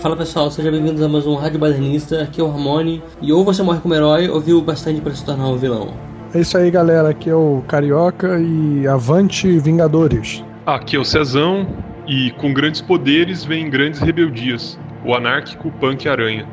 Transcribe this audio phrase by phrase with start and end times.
[0.00, 3.44] Fala pessoal, sejam bem-vindos a mais um Rádio Badernista, aqui é o Ramone, e ou
[3.44, 5.92] você morre como herói ou viu bastante para se tornar um vilão.
[6.32, 10.42] É isso aí galera, aqui é o Carioca e avante Vingadores.
[10.64, 11.66] Aqui é o Cezão,
[12.08, 16.48] e com grandes poderes vem grandes rebeldias, o anárquico Punk Aranha.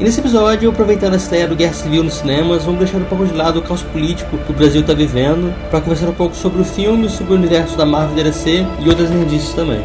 [0.00, 3.26] E nesse episódio, aproveitando a estreia do Guerra Civil nos cinemas, vamos deixar um pouco
[3.26, 6.62] de lado o caos político que o Brasil está vivendo, para conversar um pouco sobre
[6.62, 9.84] o filme, sobre o universo da Marvel e DC e outras nerdices também.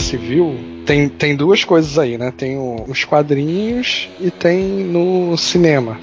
[0.00, 0.54] Civil,
[0.86, 2.32] tem, tem duas coisas aí, né?
[2.36, 5.98] Tem o- os quadrinhos e tem no cinema.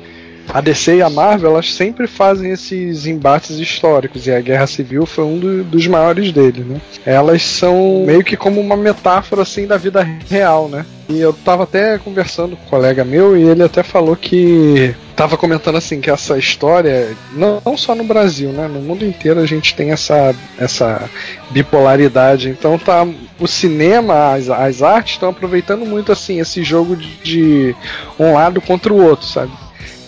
[0.49, 5.05] A DC e a Marvel, elas sempre fazem esses embates históricos, e a Guerra Civil
[5.05, 6.79] foi um do- dos maiores deles, né?
[7.05, 10.85] Elas são meio que como uma metáfora, assim, da vida real, né?
[11.09, 15.37] E eu tava até conversando com um colega meu, e ele até falou que tava
[15.37, 18.67] comentando assim que essa história, não, não só no Brasil, né?
[18.67, 21.09] No mundo inteiro a gente tem essa, essa
[21.51, 22.49] bipolaridade.
[22.49, 23.07] Então tá.
[23.39, 27.75] O cinema, as, as artes estão aproveitando muito assim esse jogo de, de
[28.19, 29.51] um lado contra o outro, sabe?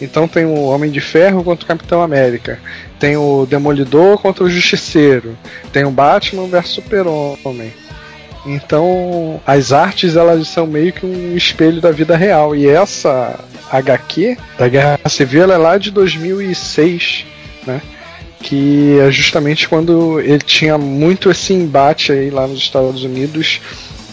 [0.01, 2.59] Então tem o Homem de Ferro contra o Capitão América.
[2.99, 5.37] Tem o Demolidor contra o Justiceiro.
[5.71, 7.71] Tem o Batman versus Super-Homem.
[8.45, 12.55] Então, as artes elas são meio que um espelho da vida real.
[12.55, 13.39] E essa
[13.71, 17.25] HQ da Guerra Civil ela é lá de 2006,
[17.65, 17.81] né?
[18.41, 23.59] Que é justamente quando ele tinha muito esse embate aí lá nos Estados Unidos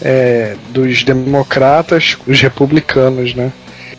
[0.01, 3.51] é, dos democratas os republicanos, né?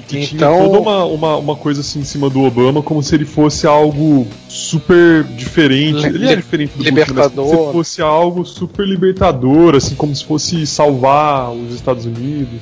[0.08, 3.14] Que Então- tinha toda uma, uma, uma coisa assim em cima do Obama, como se
[3.14, 6.06] ele fosse algo super diferente.
[6.06, 7.44] Ele é diferente do libertador.
[7.46, 12.60] mas como se fosse algo super libertador, assim, como se fosse salvar os Estados Unidos.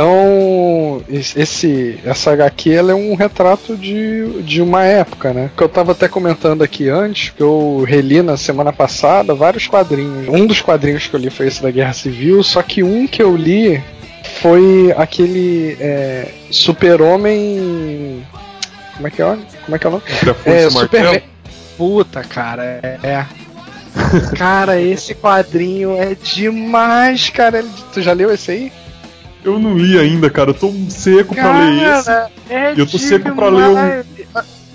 [0.00, 5.50] Então, es- esse, essa HQ ela é um retrato de, de uma época, né?
[5.56, 10.28] Que eu tava até comentando aqui antes, que eu reli na semana passada vários quadrinhos.
[10.28, 13.22] Um dos quadrinhos que eu li foi esse da Guerra Civil, só que um que
[13.22, 13.82] eu li
[14.46, 18.24] foi aquele é, Super-Homem.
[18.94, 19.38] Como é que é?
[19.64, 20.02] Como é que é o nome?
[20.44, 20.70] É.
[20.70, 21.22] Superman.
[21.76, 22.62] Puta, cara,
[23.02, 23.26] é.
[24.36, 27.64] Cara, esse quadrinho é demais, cara.
[27.92, 28.72] Tu já leu esse aí?
[29.42, 30.50] Eu não li ainda, cara.
[30.50, 32.04] Eu tô seco pra ler esse.
[32.04, 34.06] Cara, é eu tô seco pra ler um- demais.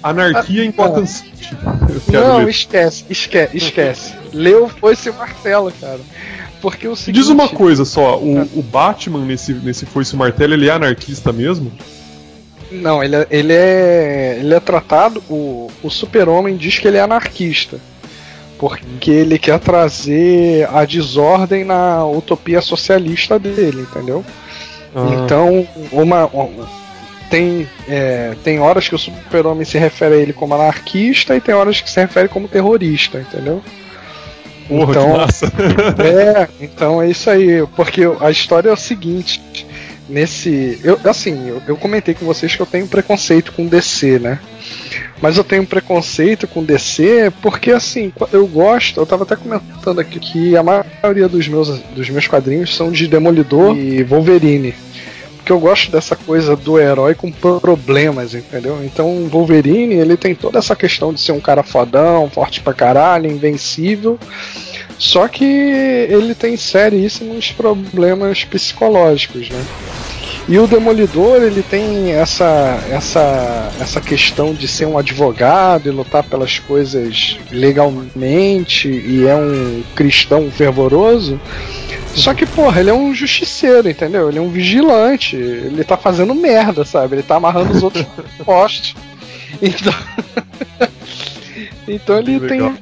[0.04, 1.56] Anarquia em Gotham City.
[1.88, 2.50] Eu quero Não, ler.
[2.50, 4.14] esquece, esquece, esquece.
[4.34, 6.00] Leu Foice e Martelo, cara.
[6.62, 7.22] Porque o seguinte...
[7.22, 11.72] Diz uma coisa só, o, o Batman nesse, nesse Foice Martelo, ele é anarquista mesmo?
[12.72, 15.22] Não, ele é, ele é, ele é tratado.
[15.30, 17.80] O, o Super-Homem diz que ele é anarquista.
[18.58, 24.24] Porque ele quer trazer a desordem na utopia socialista dele, entendeu?
[24.96, 25.10] Ah.
[25.14, 26.64] Então, uma, um-
[27.30, 31.56] tem, é, tem horas que o Super-Homem se refere a ele como anarquista e tem
[31.56, 33.64] horas que se refere como terrorista, entendeu?
[34.68, 35.54] Porra, então- que massa.
[36.04, 39.42] É, então é isso aí, porque a história é o seguinte,
[40.10, 44.40] nesse, eu assim, eu, eu comentei com vocês que eu tenho preconceito com DC, né?
[45.22, 50.20] Mas eu tenho preconceito com DC porque assim, eu gosto, eu tava até comentando aqui
[50.20, 54.74] que a maioria dos meus dos meus quadrinhos são de Demolidor e Wolverine.
[55.42, 58.80] Porque eu gosto dessa coisa do herói com problemas, entendeu?
[58.84, 62.76] Então o Wolverine, ele tem toda essa questão de ser um cara fodão, forte pra
[62.76, 64.20] caralho, invencível.
[65.00, 69.66] Só que ele tem seríssimos problemas psicológicos, né?
[70.48, 76.24] E o Demolidor, ele tem essa, essa, essa questão de ser um advogado e lutar
[76.24, 81.40] pelas coisas legalmente e é um cristão fervoroso.
[82.16, 84.30] Só que, porra, ele é um justiceiro, entendeu?
[84.30, 85.36] Ele é um vigilante.
[85.36, 87.16] Ele tá fazendo merda, sabe?
[87.16, 88.06] Ele tá amarrando os outros
[88.44, 88.96] postes.
[89.62, 89.94] Então.
[91.88, 92.78] então ele tem legal, né?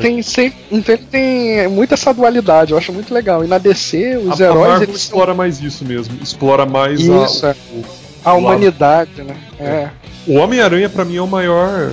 [0.00, 3.44] tem sempre, então ele tem muito essa dualidade, eu acho muito legal.
[3.44, 6.18] E na DC, os a, a heróis Marvel eles são explora mais isso mesmo.
[6.22, 7.56] Explora mais Isso, a, é.
[7.72, 7.84] o,
[8.24, 9.36] a humanidade, né?
[9.60, 9.88] É.
[10.26, 11.92] o Homem-Aranha, pra mim, é o maior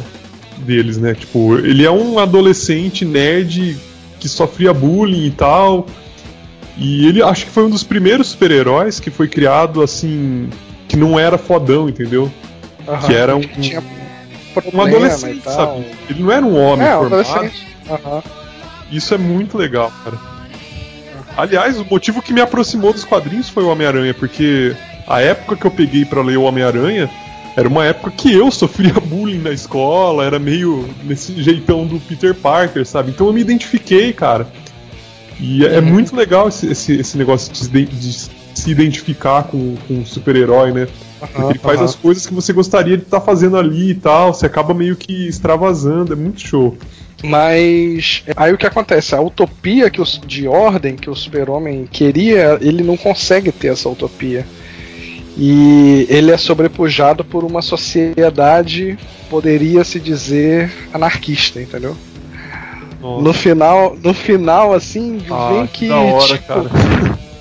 [0.58, 1.14] deles, né?
[1.14, 3.78] Tipo, ele é um adolescente nerd
[4.20, 5.86] que sofria bullying e tal.
[6.78, 10.50] E ele acho que foi um dos primeiros super-heróis que foi criado assim.
[10.88, 12.32] que não era fodão, entendeu?
[12.88, 13.08] Aham.
[13.08, 13.84] Que era um, Que tinha
[14.74, 15.86] um adolescente, sabe?
[16.10, 17.06] Ele não era um homem É, formado.
[17.22, 17.68] adolescente.
[17.90, 18.24] Aham.
[18.92, 20.18] Isso é muito legal, cara.
[21.38, 24.76] Aliás, o motivo que me aproximou dos quadrinhos foi o Homem-Aranha, porque
[25.08, 27.10] a época que eu peguei pra ler o Homem-Aranha
[27.58, 32.34] era uma época que eu sofria bullying na escola, era meio nesse jeitão do Peter
[32.36, 33.12] Parker, sabe?
[33.12, 34.48] Então eu me identifiquei, cara.
[35.40, 39.96] E é, é muito legal esse, esse, esse negócio de, de, se identificar com, com
[39.96, 40.88] um super-herói, né?
[41.20, 44.34] Porque ele faz as coisas que você gostaria de estar tá fazendo ali e tal,
[44.34, 46.78] você acaba meio que extravasando, é muito show.
[47.24, 49.16] Mas aí o que acontece?
[49.16, 53.90] A utopia que os, de ordem que o super-homem queria, ele não consegue ter essa
[53.90, 54.46] utopia.
[55.38, 58.98] E ele é sobrepujado por uma sociedade,
[59.30, 61.96] poderia se dizer, anarquista, entendeu?
[63.06, 63.22] Nossa.
[63.22, 65.88] No final, no final, assim, ah, vem que.
[65.88, 66.54] Da hora, tipo.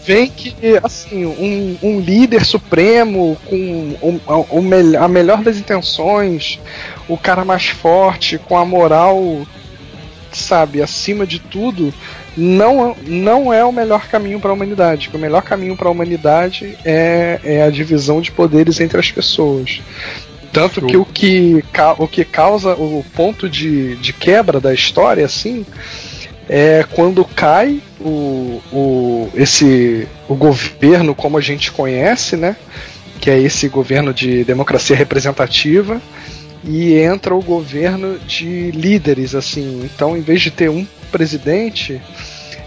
[0.05, 6.61] Vem que, assim, um, um líder supremo com um, um, a melhor das intenções,
[7.09, 9.47] o cara mais forte, com a moral
[10.37, 11.95] sabe, acima de tudo,
[12.37, 15.11] não, não é o melhor caminho para a humanidade.
[15.13, 19.81] O melhor caminho para a humanidade é, é a divisão de poderes entre as pessoas.
[20.55, 21.65] Tanto que o que,
[21.99, 25.67] o que causa o ponto de, de quebra da história, assim,
[26.49, 32.57] é quando cai o, o, esse, o governo como a gente conhece, né?
[33.21, 36.01] Que é esse governo de democracia representativa
[36.63, 39.83] e entra o governo de líderes, assim.
[39.85, 42.01] Então, em vez de ter um presidente,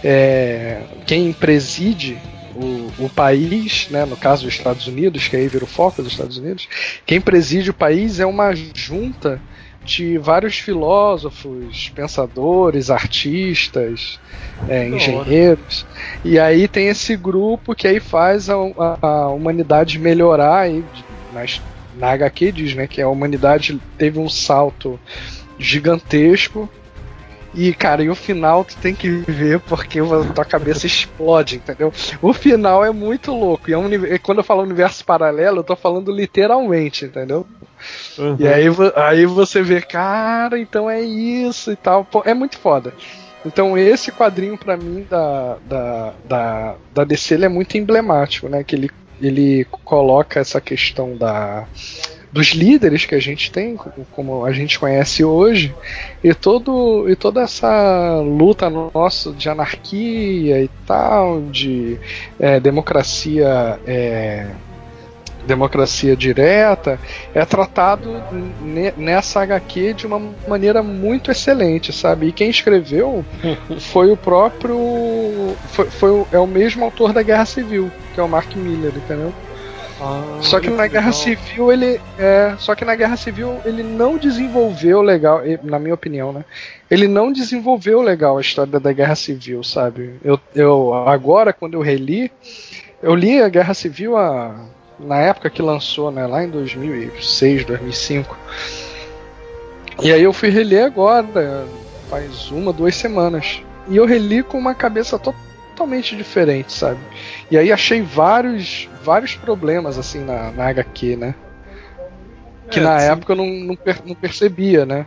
[0.04, 2.18] é, quem preside
[2.58, 6.12] o, o, país, né, no caso os Estados Unidos, que aí vira o foco dos
[6.12, 6.68] Estados Unidos,
[7.06, 9.42] quem preside o país é uma junta
[9.86, 14.20] de vários filósofos, pensadores, artistas,
[14.68, 15.86] é, engenheiros.
[16.26, 20.84] E aí tem esse grupo que aí faz a, a, a humanidade melhorar aí,
[21.34, 21.62] nas
[21.98, 25.00] na HQ diz, né, que a humanidade teve um salto
[25.58, 26.70] gigantesco.
[27.54, 31.92] E, cara, e o final tu tem que ver porque a tua cabeça explode, entendeu?
[32.22, 33.70] O final é muito louco.
[33.70, 33.90] E é um,
[34.22, 37.48] quando eu falo universo paralelo, eu tô falando literalmente, entendeu?
[38.18, 38.36] Uhum.
[38.40, 38.66] E aí,
[38.96, 42.04] aí você vê, cara, então é isso e tal.
[42.06, 42.94] Pô, é muito foda.
[43.46, 48.64] Então esse quadrinho para mim da, da, da, da DC é muito emblemático, né?
[48.64, 48.92] Que ele
[49.22, 51.68] ele coloca essa questão da
[52.32, 53.78] dos líderes que a gente tem,
[54.12, 55.74] como a gente conhece hoje,
[56.24, 61.98] e todo e toda essa luta nossa de anarquia e tal, de
[62.40, 64.48] é, democracia é,
[65.48, 67.00] democracia direta,
[67.34, 68.22] é tratado
[68.98, 72.28] nessa HQ de uma maneira muito excelente, sabe?
[72.28, 73.26] E quem escreveu
[73.80, 74.78] foi o próprio.
[75.70, 79.34] Foi, foi é o mesmo autor da Guerra Civil, que é o Mark Miller, entendeu?
[80.00, 84.18] Ah, só que na Guerra Civil ele é, só que na Guerra Civil ele não
[84.18, 86.46] desenvolveu legal, na minha opinião, né?
[86.90, 90.16] Ele não desenvolveu legal a história da Guerra Civil, sabe?
[90.24, 92.32] Eu, eu agora quando eu reli,
[93.02, 94.56] eu li a Guerra Civil há
[95.00, 98.38] na época que lançou, né, lá em 2006, 2005.
[100.02, 101.66] E aí eu fui reler agora,
[102.10, 103.62] faz uma, duas semanas.
[103.90, 105.18] E eu reli com uma cabeça
[105.78, 107.00] totalmente diferente, sabe?
[107.52, 111.36] E aí achei vários, vários problemas assim na, na HQ, né?
[112.72, 113.06] Que é, na sim.
[113.06, 115.06] época eu não, não, per, não percebia, né?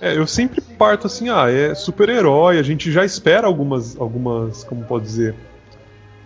[0.00, 4.84] É, eu sempre parto assim, ah, é super-herói, a gente já espera algumas, algumas, como
[4.84, 5.34] pode dizer,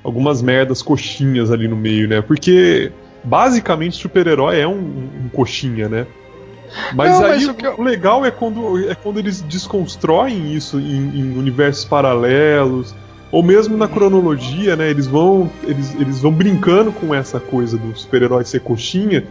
[0.03, 2.21] algumas merdas coxinhas ali no meio, né?
[2.23, 2.91] Porque
[3.23, 4.79] basicamente super-herói é um,
[5.25, 6.07] um, coxinha, né?
[6.95, 7.83] Mas Não, aí mas o, eu...
[7.83, 12.95] legal é quando, é quando eles desconstroem isso em, em, universos paralelos,
[13.33, 14.91] ou mesmo na cronologia, né?
[14.91, 19.25] Eles vão, eles, eles vão brincando com essa coisa do super-herói ser coxinha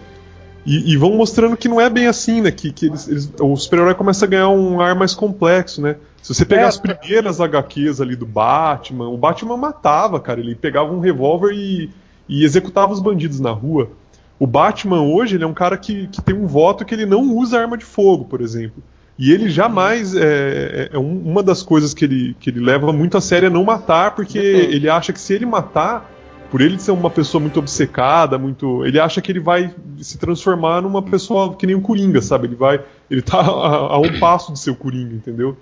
[0.65, 2.51] e, e, vão mostrando que não é bem assim, né?
[2.51, 5.95] Que, que eles, eles, o super-herói começa a ganhar um ar mais complexo, né?
[6.21, 10.39] Se você pegar é, as primeiras HQs ali do Batman, o Batman matava, cara.
[10.39, 11.89] Ele pegava um revólver e,
[12.29, 13.89] e executava os bandidos na rua.
[14.39, 17.35] O Batman hoje ele é um cara que, que tem um voto que ele não
[17.35, 18.83] usa arma de fogo, por exemplo.
[19.21, 20.15] E ele jamais.
[20.15, 23.49] É, é, é uma das coisas que ele, que ele leva muito a sério é
[23.51, 26.11] não matar, porque ele acha que se ele matar,
[26.49, 28.83] por ele ser uma pessoa muito obcecada, muito.
[28.83, 32.47] Ele acha que ele vai se transformar numa pessoa que nem o Coringa, sabe?
[32.47, 32.83] Ele vai.
[33.11, 35.55] Ele tá a, a um passo de ser o Coringa, entendeu?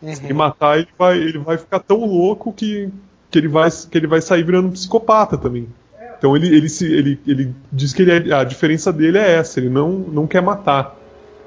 [0.00, 0.14] Uhum.
[0.14, 2.88] Se ele matar, ele vai, ele vai ficar tão louco que,
[3.30, 5.68] que, ele vai, que ele vai sair virando um psicopata também.
[6.16, 9.60] Então ele, ele, se, ele, ele diz que ele é, a diferença dele é essa,
[9.60, 10.96] ele não, não quer matar.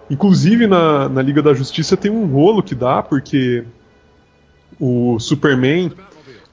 [0.10, 3.63] Inclusive na, na Liga da Justiça tem um rolo que dá, porque
[4.80, 5.92] o Superman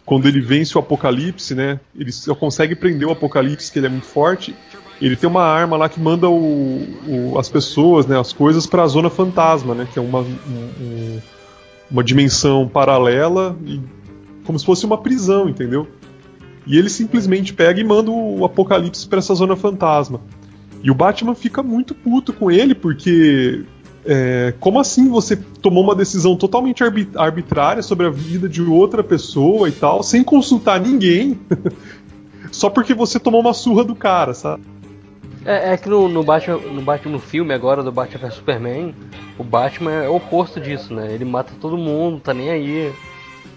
[0.06, 1.80] quando ele vence o Apocalipse, né?
[1.94, 4.54] Ele só consegue prender o Apocalipse, que ele é muito forte.
[5.02, 8.84] Ele tem uma arma lá que manda o, o, as pessoas, né, as coisas para
[8.84, 9.86] a zona fantasma, né?
[9.92, 11.20] Que é uma, um,
[11.90, 13.80] uma dimensão paralela e
[14.44, 15.88] como se fosse uma prisão, entendeu?
[16.64, 20.20] E ele simplesmente pega e manda o Apocalipse para essa zona fantasma.
[20.86, 23.64] E o Batman fica muito puto com ele porque
[24.08, 26.80] É, como assim você tomou uma decisão totalmente
[27.16, 31.40] arbitrária sobre a vida de outra pessoa e tal, sem consultar ninguém,
[32.52, 34.62] só porque você tomou uma surra do cara, sabe?
[35.44, 38.94] É, é que no, no, Batman, no Batman no filme agora do Batman vs Superman,
[39.36, 41.12] o Batman é o oposto disso, né?
[41.12, 42.92] Ele mata todo mundo, tá nem aí.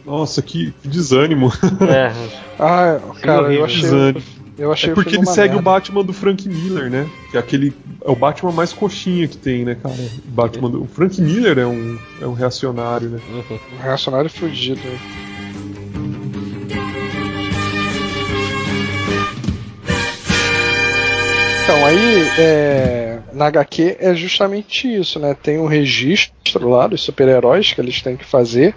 [0.04, 1.54] Nossa, que, que desânimo.
[1.88, 2.12] É.
[2.60, 4.16] ah, cara, eu achei.
[4.60, 5.58] Eu achei é porque ele segue merda.
[5.58, 7.10] o Batman do Frank Miller, né?
[7.32, 7.74] Que é aquele.
[8.04, 9.96] É o Batman mais coxinha que tem, né, cara?
[9.96, 13.20] O, Batman do, o Frank Miller é um, é um reacionário, né?
[13.32, 13.60] Uhum.
[13.80, 15.00] Um reacionário fugido, né?
[21.64, 23.09] Então, aí, é,
[23.40, 25.34] na HQ é justamente isso, né?
[25.34, 28.76] Tem um registro lá dos super-heróis que eles têm que fazer,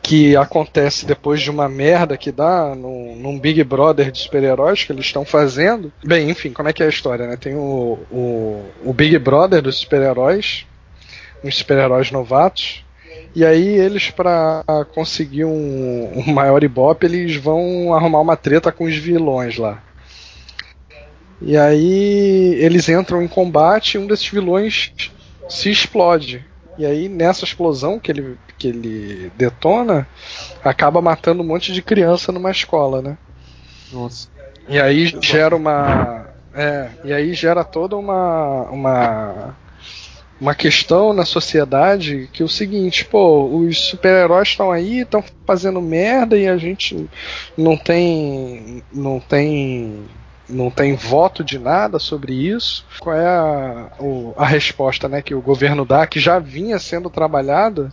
[0.00, 4.92] que acontece depois de uma merda que dá num, num Big Brother de super-heróis que
[4.92, 5.92] eles estão fazendo.
[6.04, 7.36] Bem, enfim, como é que é a história, né?
[7.36, 10.64] Tem o, o, o Big Brother dos super-heróis,
[11.42, 12.84] uns super-heróis novatos,
[13.34, 14.62] e aí eles, para
[14.94, 19.82] conseguir um, um maior ibope, eles vão arrumar uma treta com os vilões lá.
[21.46, 24.92] E aí eles entram em combate e um desses vilões
[25.48, 26.44] se explode.
[26.78, 30.08] E aí nessa explosão que ele, que ele detona,
[30.64, 33.18] acaba matando um monte de criança numa escola, né?
[33.92, 34.28] Nossa.
[34.68, 36.26] E aí gera uma.
[36.54, 38.62] É, e aí gera toda uma.
[38.70, 39.56] uma
[40.40, 45.80] uma questão na sociedade que é o seguinte, pô, os super-heróis estão aí, estão fazendo
[45.80, 47.08] merda e a gente
[47.56, 50.04] não tem não tem
[50.48, 52.84] não tem voto de nada sobre isso.
[52.98, 57.08] Qual é a, o, a resposta né, que o governo dá, que já vinha sendo
[57.08, 57.92] trabalhada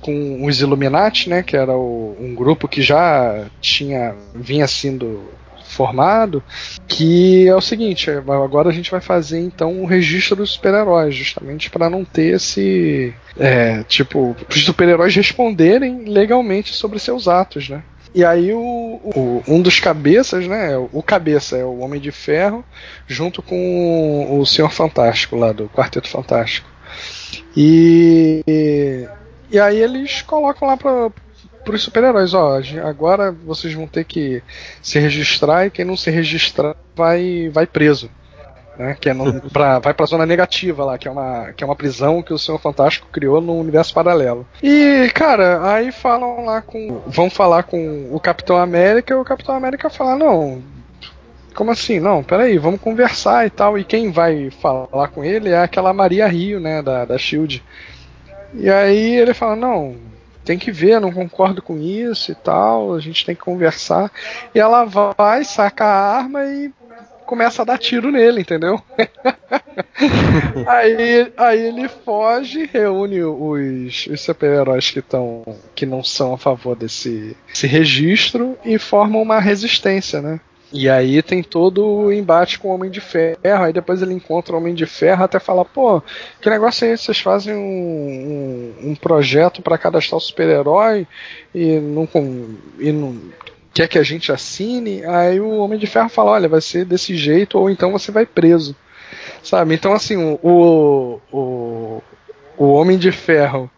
[0.00, 5.22] com os Illuminati, né, que era o, um grupo que já tinha vinha sendo
[5.72, 6.42] formado,
[6.86, 11.14] que é o seguinte, é, agora a gente vai fazer então um registro dos super-heróis,
[11.14, 17.82] justamente para não ter esse é, tipo os super-heróis responderem legalmente sobre seus atos, né?
[18.14, 20.76] E aí o, o, um dos cabeças, né?
[20.92, 22.64] O cabeça é o Homem de Ferro,
[23.06, 26.68] junto com o Senhor Fantástico lá do Quarteto Fantástico.
[27.56, 28.44] E,
[29.50, 31.10] e aí eles colocam lá para
[31.72, 34.42] os super-heróis, ó, agora vocês vão ter que
[34.82, 38.10] se registrar e quem não se registrar vai, vai preso
[38.82, 38.96] né?
[39.00, 41.76] Que é no, pra, vai pra zona negativa lá, que é, uma, que é uma
[41.76, 44.46] prisão que o Senhor Fantástico criou no universo paralelo.
[44.62, 47.00] E, cara, aí falam lá com.
[47.06, 50.62] Vão falar com o Capitão América e o Capitão América fala, não.
[51.54, 52.00] Como assim?
[52.00, 53.78] Não, peraí, vamos conversar e tal.
[53.78, 57.62] E quem vai falar com ele é aquela Maria Rio, né, da, da Shield.
[58.54, 59.96] E aí ele fala, não,
[60.44, 64.10] tem que ver, não concordo com isso e tal, a gente tem que conversar.
[64.54, 66.72] E ela vai, saca a arma e
[67.32, 68.78] começa a dar tiro nele, entendeu?
[70.68, 75.42] aí, aí ele foge, reúne os, os super-heróis que estão
[75.74, 80.40] que não são a favor desse, desse registro e formam uma resistência, né?
[80.70, 83.64] E aí tem todo o embate com o Homem de Ferro.
[83.64, 86.02] Aí depois ele encontra o Homem de Ferro até fala: pô,
[86.38, 87.04] que negócio é esse?
[87.04, 91.06] Vocês fazem um, um, um projeto para cadastrar o super-herói
[91.54, 92.06] e não,
[92.78, 93.18] e não
[93.72, 97.16] quer que a gente assine, aí o Homem de Ferro fala, olha, vai ser desse
[97.16, 98.76] jeito, ou então você vai preso.
[99.42, 99.74] Sabe?
[99.74, 102.02] Então assim, o, o,
[102.56, 103.70] o Homem de Ferro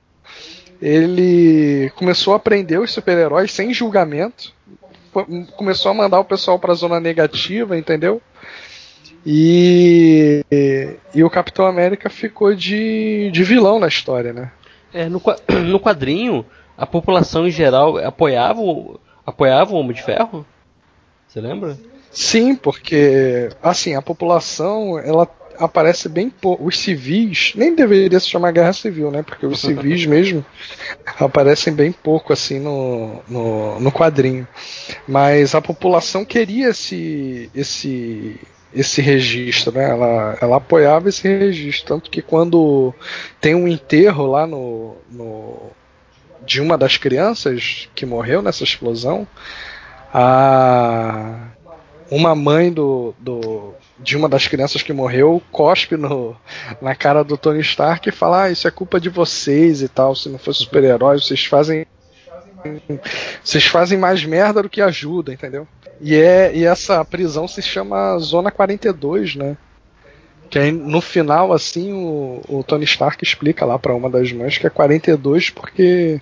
[0.80, 4.52] ele começou a prender os super-heróis sem julgamento,
[5.56, 8.20] começou a mandar o pessoal para a zona negativa, entendeu?
[9.24, 10.44] E,
[11.14, 14.52] e o Capitão América ficou de, de vilão na história, né?
[14.92, 15.22] É, no,
[15.64, 16.44] no quadrinho,
[16.76, 20.46] a população em geral apoiava o, apoiava o Homem de Ferro?
[21.26, 21.78] Você lembra?
[22.10, 25.28] Sim, porque assim, a população, ela
[25.58, 26.64] aparece bem pouco.
[26.64, 29.22] Os civis, nem deveria se chamar guerra civil, né?
[29.22, 30.44] Porque os civis mesmo
[31.18, 34.46] aparecem bem pouco assim no, no, no, quadrinho.
[35.06, 38.40] Mas a população queria esse, esse,
[38.72, 39.90] esse registro, né?
[39.90, 41.86] Ela, ela apoiava esse registro.
[41.86, 42.94] Tanto que quando
[43.40, 45.56] tem um enterro lá no, no
[46.46, 49.26] de uma das crianças que morreu nessa explosão,
[50.12, 51.48] a
[52.10, 56.36] uma mãe do, do de uma das crianças que morreu cospe no,
[56.80, 60.14] na cara do Tony Stark e fala: ah, isso é culpa de vocês e tal.
[60.14, 61.86] Se não fosse super-herói, vocês fazem
[63.42, 65.66] vocês fazem mais merda do que ajuda, entendeu?
[66.00, 69.56] E é e essa prisão se chama Zona 42, né?
[70.50, 74.58] Que aí, no final, assim, o, o Tony Stark explica lá para uma das mães
[74.58, 76.20] que é 42 porque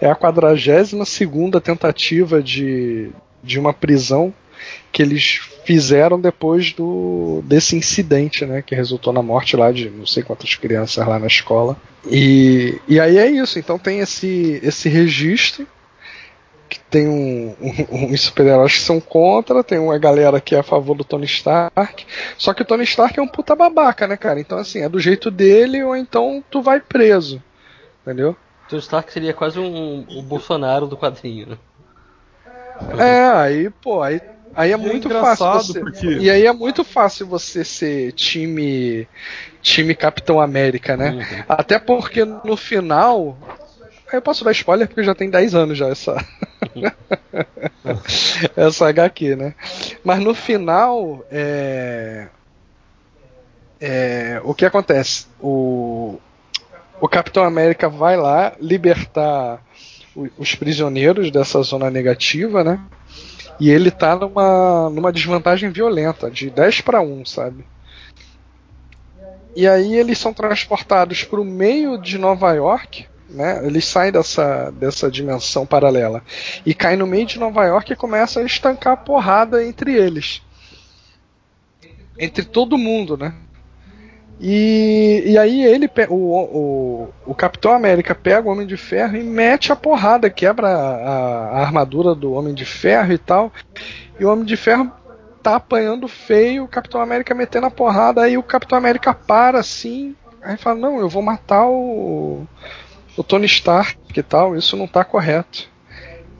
[0.00, 3.10] é a 42 segunda tentativa de,
[3.42, 4.34] de uma prisão
[4.90, 10.06] que eles fizeram depois do desse incidente, né, que resultou na morte lá de não
[10.06, 11.76] sei quantas crianças lá na escola.
[12.10, 13.58] E, e aí é isso.
[13.58, 15.66] Então tem esse esse registro
[16.92, 20.94] tem um, um, uns super-heróis que são contra, tem uma galera que é a favor
[20.94, 22.06] do Tony Stark.
[22.36, 24.38] Só que o Tony Stark é um puta babaca, né, cara?
[24.38, 27.42] Então, assim, é do jeito dele ou então tu vai preso.
[28.02, 28.36] Entendeu?
[28.68, 31.58] Tony Stark seria quase um, o Bolsonaro do quadrinho, né?
[32.98, 34.20] É, aí, pô, aí,
[34.54, 35.46] aí é, é muito fácil.
[35.54, 36.06] Você, porque...
[36.06, 39.08] E aí é muito fácil você ser time.
[39.62, 41.12] Time Capitão América, né?
[41.12, 41.44] Uhum.
[41.48, 43.38] Até porque no final
[44.16, 46.16] eu posso dar spoiler porque já tem 10 anos já essa.
[48.56, 49.54] essa HQ, né?
[50.04, 52.28] Mas no final, é...
[53.80, 54.40] É...
[54.44, 55.26] o que acontece?
[55.40, 56.18] O...
[57.00, 59.62] o Capitão América vai lá libertar
[60.38, 62.80] os prisioneiros dessa zona negativa, né?
[63.58, 67.64] E ele tá numa, numa desvantagem violenta, de 10 para 1, sabe?
[69.54, 73.64] E aí eles são transportados para o meio de Nova York né?
[73.66, 76.22] Eles saem dessa, dessa dimensão paralela
[76.64, 80.42] e caem no meio de Nova York e começam a estancar a porrada entre eles.
[82.18, 83.34] Entre todo mundo, né?
[84.40, 89.22] E, e aí ele, o, o, o Capitão América pega o Homem de Ferro e
[89.22, 93.52] mete a porrada, quebra a, a armadura do Homem de Ferro e tal.
[94.18, 94.90] E o Homem de Ferro
[95.42, 100.14] tá apanhando feio, o Capitão América metendo a porrada, aí o Capitão América para assim,
[100.40, 102.46] aí fala, não, eu vou matar o,
[103.16, 105.70] o Tony Stark e tal, isso não está correto.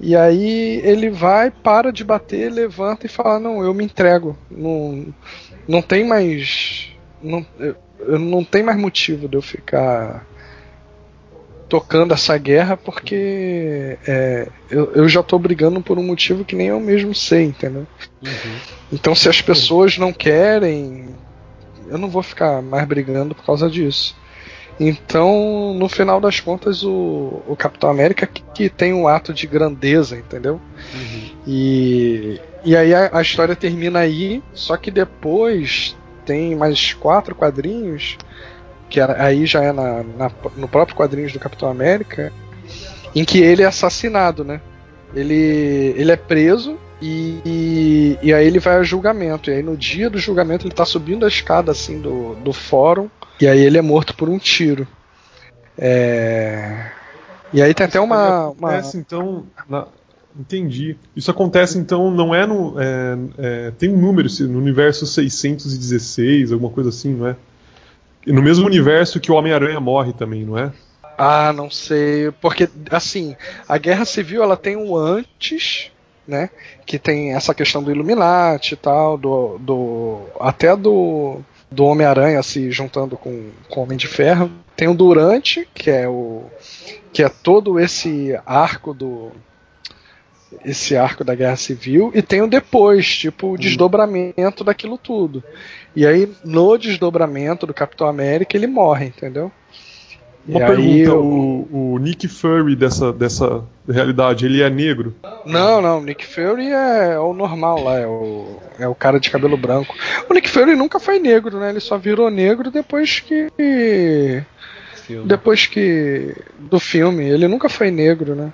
[0.01, 4.37] E aí ele vai, para de bater, levanta e fala: Não, eu me entrego.
[4.51, 5.15] Não,
[5.69, 6.89] não tem mais.
[7.23, 7.47] Não,
[8.01, 10.27] eu não tem mais motivo de eu ficar
[11.69, 16.67] tocando essa guerra porque é, eu, eu, já estou brigando por um motivo que nem
[16.67, 17.87] eu mesmo sei, entendeu?
[18.23, 18.57] Uhum.
[18.93, 21.15] Então se as pessoas não querem,
[21.89, 24.15] eu não vou ficar mais brigando por causa disso.
[24.81, 29.47] Então, no final das contas, o, o Capitão América que, que, tem um ato de
[29.47, 30.61] grandeza, entendeu?
[30.95, 31.31] Uhum.
[31.47, 38.17] E, e aí a, a, história termina aí, só que depois tem mais quatro quadrinhos,
[38.89, 42.33] que aí já é na, na, no próprio quadrinhos do Capitão América,
[43.15, 44.61] em que ele é assassinado, né?
[45.15, 49.51] Ele, ele é preso e, e, e, aí ele vai a julgamento.
[49.51, 53.11] E aí no dia do julgamento ele tá subindo a escada assim do, do fórum
[53.41, 54.87] e aí ele é morto por um tiro.
[55.77, 56.93] É...
[57.53, 58.51] E aí tem até uma.
[58.51, 59.01] Acontece, uma...
[59.01, 59.47] então.
[59.69, 59.87] Na...
[60.39, 60.97] Entendi.
[61.15, 62.81] Isso acontece então, não é no.
[62.81, 67.37] É, é, tem um número, no universo 616, alguma coisa assim, não é?
[68.27, 70.73] No mesmo universo que o Homem-Aranha morre também, não é?
[71.19, 72.31] Ah, não sei.
[72.41, 73.37] Porque, assim,
[73.69, 75.92] a Guerra Civil ela tem um antes,
[76.27, 76.51] né?
[76.87, 79.59] Que tem essa questão do Illuminati e tal, do.
[79.59, 81.41] do até do
[81.73, 84.51] do Homem-Aranha se juntando com, com o Homem de Ferro.
[84.77, 86.45] Tem o Durante, que é o
[87.13, 89.31] que é todo esse arco do
[90.65, 93.57] esse arco da Guerra Civil e tem o depois, tipo o uhum.
[93.57, 95.43] desdobramento daquilo tudo.
[95.97, 99.51] E aí no desdobramento do Capitão América ele morre, entendeu?
[100.47, 105.15] Uma e pergunta, aí, o, o, Nick Fury dessa, dessa realidade, ele é negro?
[105.47, 109.31] Não, não, o Nick Fury é, o normal lá, é o, é o cara de
[109.31, 109.95] cabelo branco.
[110.29, 111.71] O Nick Fury nunca foi negro, né?
[111.71, 113.49] Ele só virou negro depois que.
[114.95, 115.29] Filme.
[115.29, 116.35] Depois que.
[116.59, 117.25] Do filme.
[117.25, 118.53] Ele nunca foi negro, né?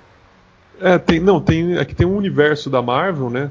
[0.79, 1.19] É, tem.
[1.19, 1.77] Não, tem.
[1.79, 3.49] Aqui é tem um universo da Marvel, né?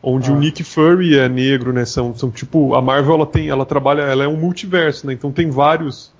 [0.00, 0.34] Onde ah.
[0.34, 1.84] o Nick Fury é negro, né?
[1.84, 2.76] São, são tipo.
[2.76, 3.48] A Marvel ela tem.
[3.48, 4.02] Ela trabalha.
[4.02, 5.12] Ela é um multiverso, né?
[5.12, 6.14] Então tem vários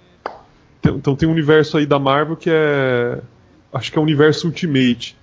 [0.91, 3.21] então tem um universo aí da Marvel que é.
[3.73, 5.17] Acho que é o universo Ultimate.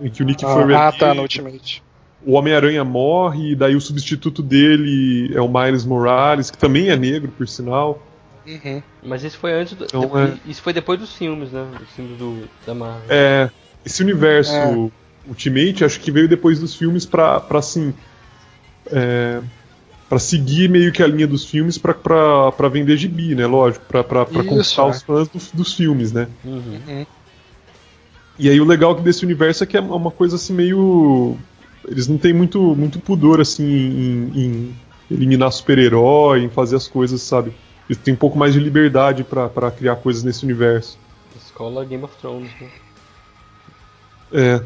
[0.00, 0.74] Em que o Nick ah, Fury.
[0.74, 1.82] Ah, tá, no Ultimate.
[2.24, 6.96] O Homem-Aranha morre, e daí o substituto dele é o Miles Morales, que também é
[6.96, 8.02] negro, por sinal.
[8.46, 8.82] Uhum.
[9.02, 10.36] Mas isso foi antes do, então, depois, é...
[10.46, 11.66] Isso foi depois dos filmes, né?
[11.78, 13.06] Dos filmes do, da Marvel.
[13.08, 13.50] É.
[13.84, 14.90] Esse universo é.
[15.28, 17.94] Ultimate acho que veio depois dos filmes pra, pra assim.
[18.90, 19.40] É,
[20.08, 23.46] para seguir meio que a linha dos filmes para vender gibi, né?
[23.46, 24.90] Lógico, para conquistar é.
[24.90, 26.28] os fãs do, dos filmes, né?
[26.44, 26.80] Uhum.
[26.88, 27.06] uhum.
[28.38, 31.36] E aí o legal desse universo é que é uma coisa assim meio.
[31.86, 34.76] Eles não têm muito, muito pudor assim em, em
[35.10, 37.52] eliminar super-herói, em fazer as coisas, sabe?
[37.88, 40.98] Eles têm um pouco mais de liberdade para criar coisas nesse universo.
[41.36, 42.70] Escola Game of Thrones, né?
[44.32, 44.62] É.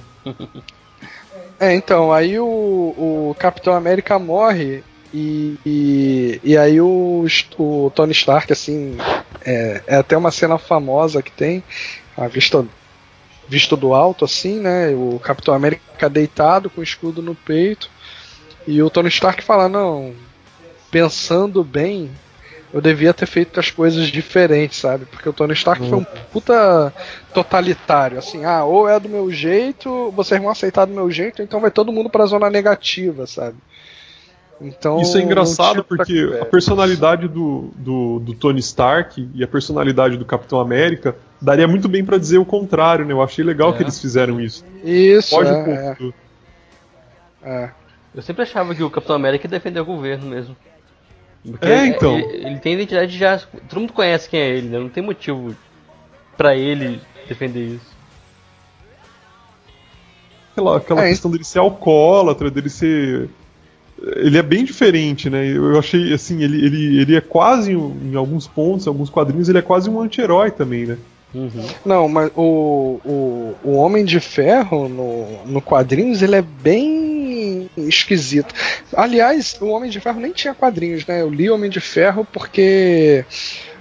[1.73, 7.27] é, então, aí o, o Capitão América morre e, e, e, aí o,
[7.59, 8.97] o Tony Stark, assim,
[9.45, 11.63] é, é, até uma cena famosa que tem,
[12.17, 12.67] a vista
[13.49, 14.89] visto do alto, assim, né?
[14.91, 17.91] O Capitão América deitado com o escudo no peito.
[18.67, 20.15] E o Tony Stark fala, não,
[20.91, 22.11] pensando bem,
[22.73, 25.05] eu devia ter feito as coisas diferentes, sabe?
[25.05, 26.95] Porque o Tony Stark foi um puta
[27.35, 31.61] totalitário, assim, ah, ou é do meu jeito, vocês vão aceitar do meu jeito, então
[31.61, 33.57] vai todo mundo pra zona negativa, sabe?
[34.63, 40.17] Então, Isso é engraçado porque a personalidade do, do, do, Tony Stark e a personalidade
[40.17, 43.13] do Capitão América daria muito bem para dizer o contrário, né?
[43.13, 43.77] Eu achei legal é.
[43.77, 44.65] que eles fizeram isso.
[44.85, 46.15] Isso, Pode é, um pouco.
[47.43, 47.65] É.
[47.65, 47.71] é.
[48.15, 50.57] Eu sempre achava que o Capitão América defendeu o governo mesmo.
[51.45, 52.19] Porque é, então.
[52.19, 53.39] Ele, ele, tem identidade já.
[53.69, 54.79] Todo mundo conhece quem é ele, né?
[54.79, 55.57] Não tem motivo
[56.37, 57.93] para ele defender isso.
[60.53, 63.29] Aquela, aquela é, questão dele ser alcoólatra, dele ser.
[64.17, 65.47] Ele é bem diferente, né?
[65.47, 69.59] Eu achei assim, ele, ele, ele é quase, em alguns pontos, em alguns quadrinhos, ele
[69.59, 70.99] é quase um anti-herói também, né?
[71.35, 71.67] Uhum.
[71.85, 78.55] Não, mas o, o, o Homem de Ferro no, no quadrinhos ele é bem esquisito.
[78.95, 81.23] Aliás, o Homem de Ferro nem tinha quadrinhos, né?
[81.23, 83.25] Eu li o Homem de Ferro porque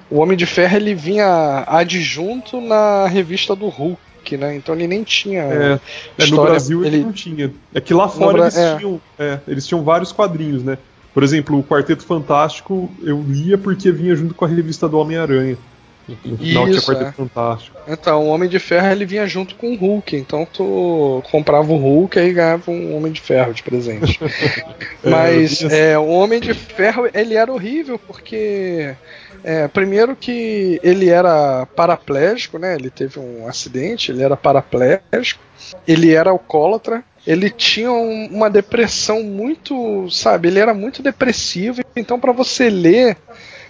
[0.09, 3.99] o Homem de Ferro ele vinha adjunto na revista do Hulk.
[4.37, 4.55] Né?
[4.55, 5.41] Então ele nem tinha.
[5.41, 5.79] É,
[6.17, 6.97] é no Brasil ele...
[6.97, 7.51] ele não tinha.
[7.73, 8.77] É que lá fora eles, é.
[8.77, 10.77] tinham, é, eles tinham vários quadrinhos, né?
[11.13, 15.57] Por exemplo, o Quarteto Fantástico eu lia porque vinha junto com a revista do Homem-Aranha.
[16.25, 17.11] No final Isso, tinha é.
[17.11, 17.77] Fantástico.
[17.87, 20.15] Então, o Homem de Ferro ele vinha junto com o Hulk.
[20.15, 24.19] Então tu comprava o Hulk e ganhava um Homem de Ferro de presente.
[25.03, 28.95] É, Mas é, o Homem de Ferro ele era horrível porque.
[29.43, 32.75] É, primeiro que ele era paraplégico, né?
[32.75, 35.41] Ele teve um acidente, ele era paraplégico,
[35.87, 40.47] ele era alcoólatra, ele tinha um, uma depressão muito, sabe?
[40.47, 43.17] Ele era muito depressivo, então para você ler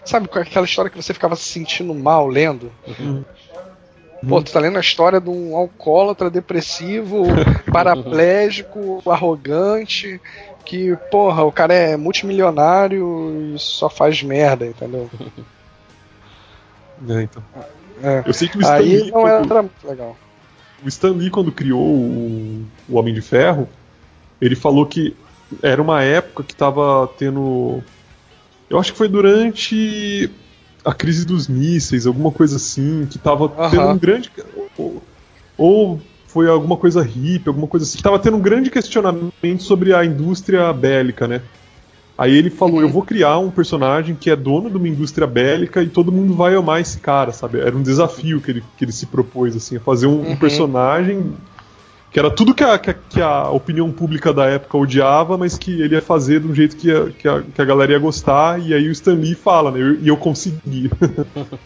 [0.03, 2.71] Sabe aquela história que você ficava se sentindo mal lendo?
[2.87, 3.23] Uhum.
[4.27, 7.23] Pô, tu tá lendo a história de um alcoólatra depressivo,
[7.71, 10.21] paraplégico, arrogante,
[10.63, 15.09] que, porra, o cara é multimilionário e só faz merda, entendeu?
[17.09, 17.43] É, então.
[18.03, 18.23] É.
[18.25, 20.17] Eu sei que o Stan Aí Lee, não quando, era muito legal.
[20.83, 23.67] O Stan Lee, quando criou o, o Homem de Ferro,
[24.39, 25.15] ele falou que
[25.61, 27.83] era uma época que tava tendo
[28.71, 30.31] eu acho que foi durante
[30.85, 33.69] a crise dos mísseis, alguma coisa assim, que tava uhum.
[33.69, 34.31] tendo um grande.
[34.77, 35.03] Ou,
[35.57, 39.93] ou, foi alguma coisa hippie, alguma coisa assim, que tava tendo um grande questionamento sobre
[39.93, 41.41] a indústria bélica, né?
[42.17, 45.81] Aí ele falou: Eu vou criar um personagem que é dono de uma indústria bélica
[45.81, 47.59] e todo mundo vai amar esse cara, sabe?
[47.59, 50.35] Era um desafio que ele, que ele se propôs, assim, fazer um, um uhum.
[50.37, 51.33] personagem
[52.11, 55.57] que era tudo que a, que a, que, a, opinião pública da época odiava, mas
[55.57, 57.99] que ele ia fazer de um jeito que a, que a, que a galera ia
[57.99, 59.79] gostar, e aí o Stan Lee fala, né?
[59.79, 60.91] E eu, eu consegui.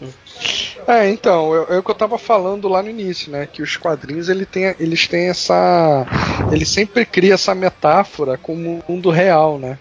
[0.86, 3.46] é, então, é o que eu tava falando lá no início, né?
[3.46, 6.06] Que os quadrinhos ele tem, eles têm essa.
[6.52, 9.76] Ele sempre cria essa metáfora com o mundo real, né?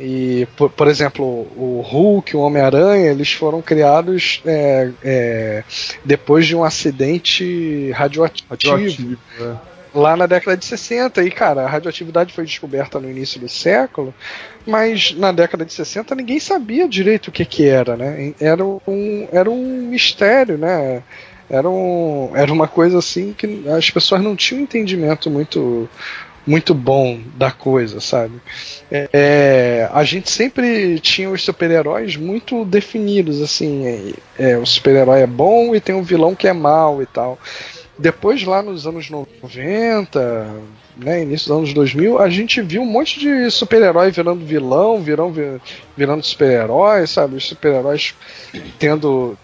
[0.00, 5.64] E, por, por, exemplo, o Hulk, o Homem-Aranha, eles foram criados é, é,
[6.02, 8.48] depois de um acidente radioativo.
[8.48, 11.22] radioativo é lá na década de 60.
[11.22, 14.14] E, cara, a radioatividade foi descoberta no início do século,
[14.66, 18.34] mas na década de 60 ninguém sabia direito o que, que era, né?
[18.40, 21.02] Era um, era um mistério, né?
[21.48, 25.88] Era, um, era uma coisa assim que as pessoas não tinham entendimento muito
[26.50, 28.34] muito bom da coisa, sabe?
[28.90, 35.20] É, é a gente sempre tinha os super-heróis muito definidos, assim, é, é, o super-herói
[35.20, 37.38] é bom e tem um vilão que é mal e tal.
[37.96, 40.50] Depois, lá nos anos 90,
[40.96, 45.32] né, início dos anos 2000, a gente viu um monte de super-herói virando vilão, virão,
[45.96, 47.36] virando super-herói, sabe?
[47.36, 48.14] Os super-heróis
[48.78, 49.38] tendo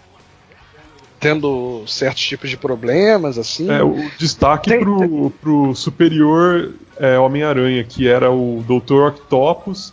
[1.18, 3.70] tendo certos tipos de problemas, assim.
[3.70, 5.32] É, o destaque tem, pro, tem...
[5.40, 9.08] pro superior é, Homem-Aranha, que era o Dr.
[9.08, 9.92] Octopus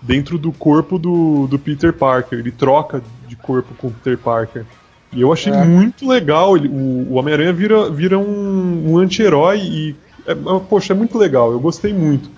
[0.00, 2.38] dentro do corpo do, do Peter Parker.
[2.38, 4.64] Ele troca de corpo com o Peter Parker.
[5.12, 5.64] E eu achei é.
[5.64, 6.56] muito legal.
[6.56, 9.96] Ele, o, o Homem-Aranha vira, vira um, um anti-herói e.
[10.26, 11.52] É, é, poxa, é muito legal.
[11.52, 12.30] Eu gostei muito.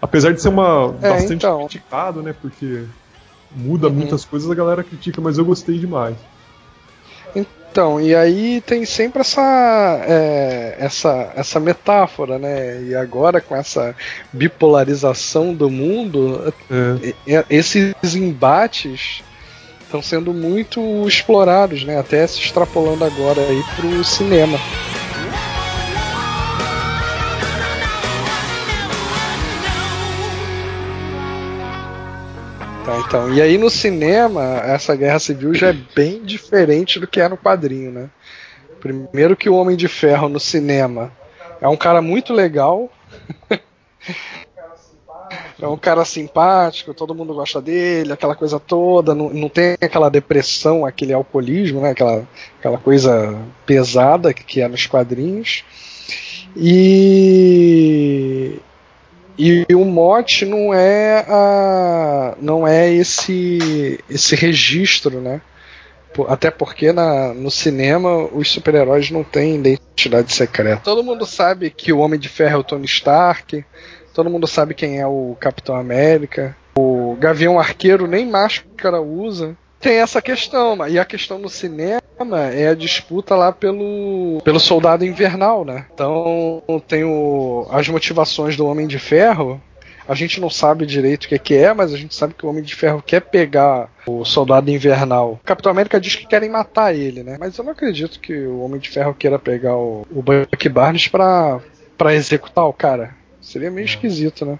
[0.00, 1.60] Apesar de ser uma é, bastante então.
[1.60, 2.34] criticado, né?
[2.40, 2.84] Porque
[3.54, 3.94] muda uhum.
[3.94, 6.16] muitas coisas, a galera critica, mas eu gostei demais.
[7.70, 12.82] Então, e aí tem sempre essa, é, essa, essa metáfora, né?
[12.82, 13.94] E agora com essa
[14.32, 16.52] bipolarização do mundo,
[17.26, 17.44] é.
[17.48, 19.22] esses embates
[19.82, 21.98] estão sendo muito explorados, né?
[21.98, 24.58] Até se extrapolando agora aí pro cinema.
[33.08, 33.32] Então.
[33.32, 37.38] E aí no cinema, essa guerra civil já é bem diferente do que é no
[37.38, 38.10] quadrinho, né?
[38.78, 41.10] Primeiro que o Homem de Ferro no cinema
[41.60, 42.90] é um cara muito legal.
[45.60, 50.08] é um cara simpático, todo mundo gosta dele, aquela coisa toda, não, não tem aquela
[50.08, 51.90] depressão, aquele alcoolismo, né?
[51.90, 55.64] Aquela, aquela coisa pesada que é nos quadrinhos.
[56.56, 58.58] E
[59.38, 65.40] e o mote não é a, não é esse esse registro, né?
[66.26, 70.80] Até porque na, no cinema os super-heróis não têm identidade secreta.
[70.82, 73.64] Todo mundo sabe que o Homem de Ferro é o Tony Stark,
[74.12, 79.56] todo mundo sabe quem é o Capitão América, o Gavião Arqueiro nem máscara usa.
[79.80, 82.00] Tem essa questão, e a questão no cinema
[82.52, 85.86] é a disputa lá pelo, pelo Soldado Invernal, né?
[85.94, 89.60] Então tem o, as motivações do Homem de Ferro
[90.08, 92.48] a gente não sabe direito o que, que é, mas a gente sabe que o
[92.48, 95.32] Homem de Ferro quer pegar o Soldado Invernal.
[95.32, 97.36] O Capitão América diz que querem matar ele, né?
[97.38, 101.08] Mas eu não acredito que o Homem de Ferro queira pegar o, o Buck Barnes
[101.08, 101.60] pra,
[101.98, 103.14] pra executar o cara.
[103.38, 103.88] Seria meio é.
[103.88, 104.58] esquisito, né?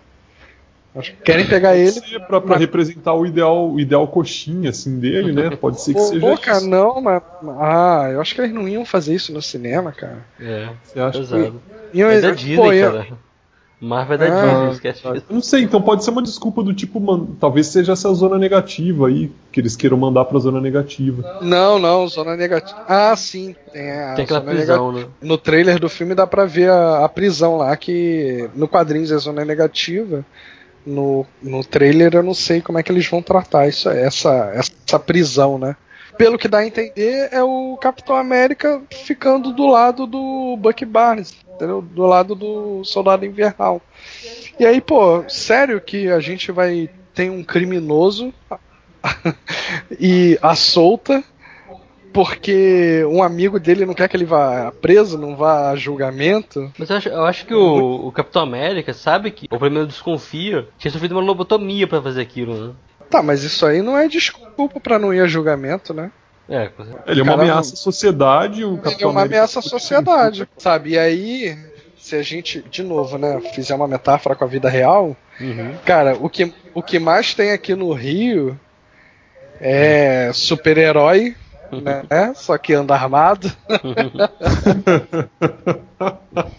[0.99, 1.91] Acho que querem pegar Pode ele.
[1.93, 5.51] Ser pra, pra representar o ideal, o ideal coxinha, assim, dele, né?
[5.57, 6.21] Pode ser que seja.
[6.21, 7.23] Pô, cara, não, mas.
[7.61, 10.25] Ah, eu acho que eles não iam fazer isso no cinema, cara.
[10.41, 11.63] É, você acha pesado.
[11.93, 11.99] Que...
[11.99, 13.07] Iam, é da Disney, pô, cara.
[13.81, 15.27] Marvel é da ah, Disney, esquece disso.
[15.31, 19.07] Não sei, então pode ser uma desculpa do tipo, man, talvez seja essa zona negativa
[19.07, 21.39] aí, que eles queiram mandar pra zona negativa.
[21.41, 22.85] Não, não, zona negativa.
[22.89, 25.07] Ah, sim, tem a Tem aquela prisão, né?
[25.23, 29.19] No trailer do filme dá pra ver a, a, prisão lá, que no quadrinhos é
[29.19, 30.25] zona negativa.
[30.89, 34.99] No, no trailer eu não sei como é que eles vão tratar isso, essa, essa
[34.99, 35.77] prisão, né?
[36.19, 41.33] pelo que dá a entender, é o Capitão América ficando do lado do Buck Barnes,
[41.55, 41.81] entendeu?
[41.81, 43.81] Do lado do Soldado Invernal.
[44.59, 48.35] E aí, pô, sério que a gente vai ter um criminoso
[49.99, 51.23] e a solta
[52.13, 56.73] porque um amigo dele não quer que ele vá preso, não vá a julgamento.
[56.79, 59.89] Mas eu acho, eu acho que o, o, Capitão América sabe que, ou pelo menos
[59.89, 62.75] desconfia, tinha sofrido uma lobotomia para fazer aquilo, né?
[63.11, 66.11] Tá, mas isso aí não é desculpa para não ir a julgamento, né?
[66.49, 66.71] É,
[67.07, 68.65] ele é uma ameaça à sociedade.
[68.65, 70.91] O ele é uma ameaça à sociedade, sabe?
[70.91, 71.59] E aí,
[71.99, 75.75] se a gente, de novo, né, fizer uma metáfora com a vida real, uhum.
[75.85, 78.59] cara, o que, o que mais tem aqui no Rio
[79.61, 81.37] é super-herói,
[81.73, 82.33] né?
[82.35, 83.51] Só que anda armado.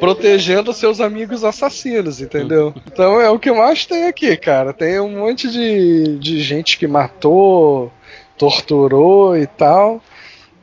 [0.00, 2.74] protegendo seus amigos assassinos, entendeu?
[2.86, 4.72] Então é o que mais tem aqui, cara.
[4.72, 7.92] Tem um monte de, de gente que matou,
[8.36, 10.02] torturou e tal.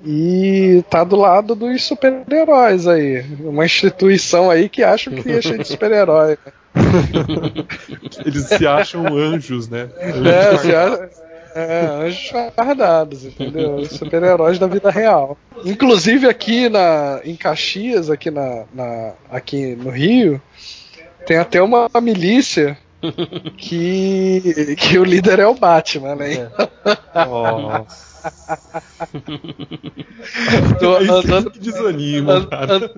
[0.05, 3.25] E tá do lado dos super-heróis aí.
[3.39, 6.37] Uma instituição aí que acha que é cheio de super-herói.
[8.25, 9.89] Eles se acham anjos, né?
[9.97, 11.09] É, se acham
[11.55, 13.85] é, anjos fardados, entendeu?
[13.85, 15.37] Super-heróis da vida real.
[15.63, 20.41] Inclusive aqui na, em Caxias, aqui, na, na, aqui no Rio,
[21.25, 22.77] tem até uma milícia
[23.57, 26.33] que, que o líder é o Batman, né?
[26.33, 27.25] É.
[27.25, 28.15] Nossa.
[30.79, 32.91] Tô andando que desanima, cara.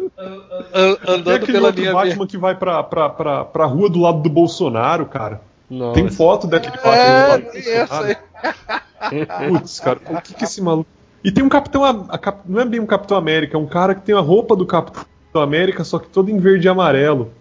[1.07, 5.05] andando pela linha Batman que vai pra, pra, pra, pra rua do lado do Bolsonaro,
[5.05, 5.41] cara.
[5.69, 5.95] Nossa.
[5.95, 8.17] Tem foto daquele Batman é, do lado do Bolsonaro.
[9.49, 10.89] Putz, cara, o que que esse maluco.
[11.23, 11.83] E tem um Capitão.
[11.83, 14.55] A, a, não é bem um Capitão América, é um cara que tem a roupa
[14.55, 17.31] do Capitão América, só que todo em verde e amarelo.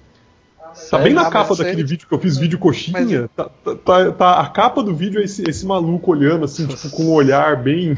[0.91, 1.89] Tá bem na capa daquele ele...
[1.89, 3.23] vídeo que eu fiz, vídeo coxinha.
[3.23, 3.31] Mas...
[3.35, 6.91] Tá, tá, tá, tá, a capa do vídeo é esse, esse maluco olhando, assim, tipo,
[6.91, 7.97] com um olhar bem.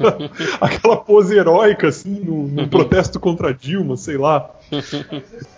[0.60, 4.50] Aquela pose heróica, assim, no, no protesto contra Dilma, sei lá.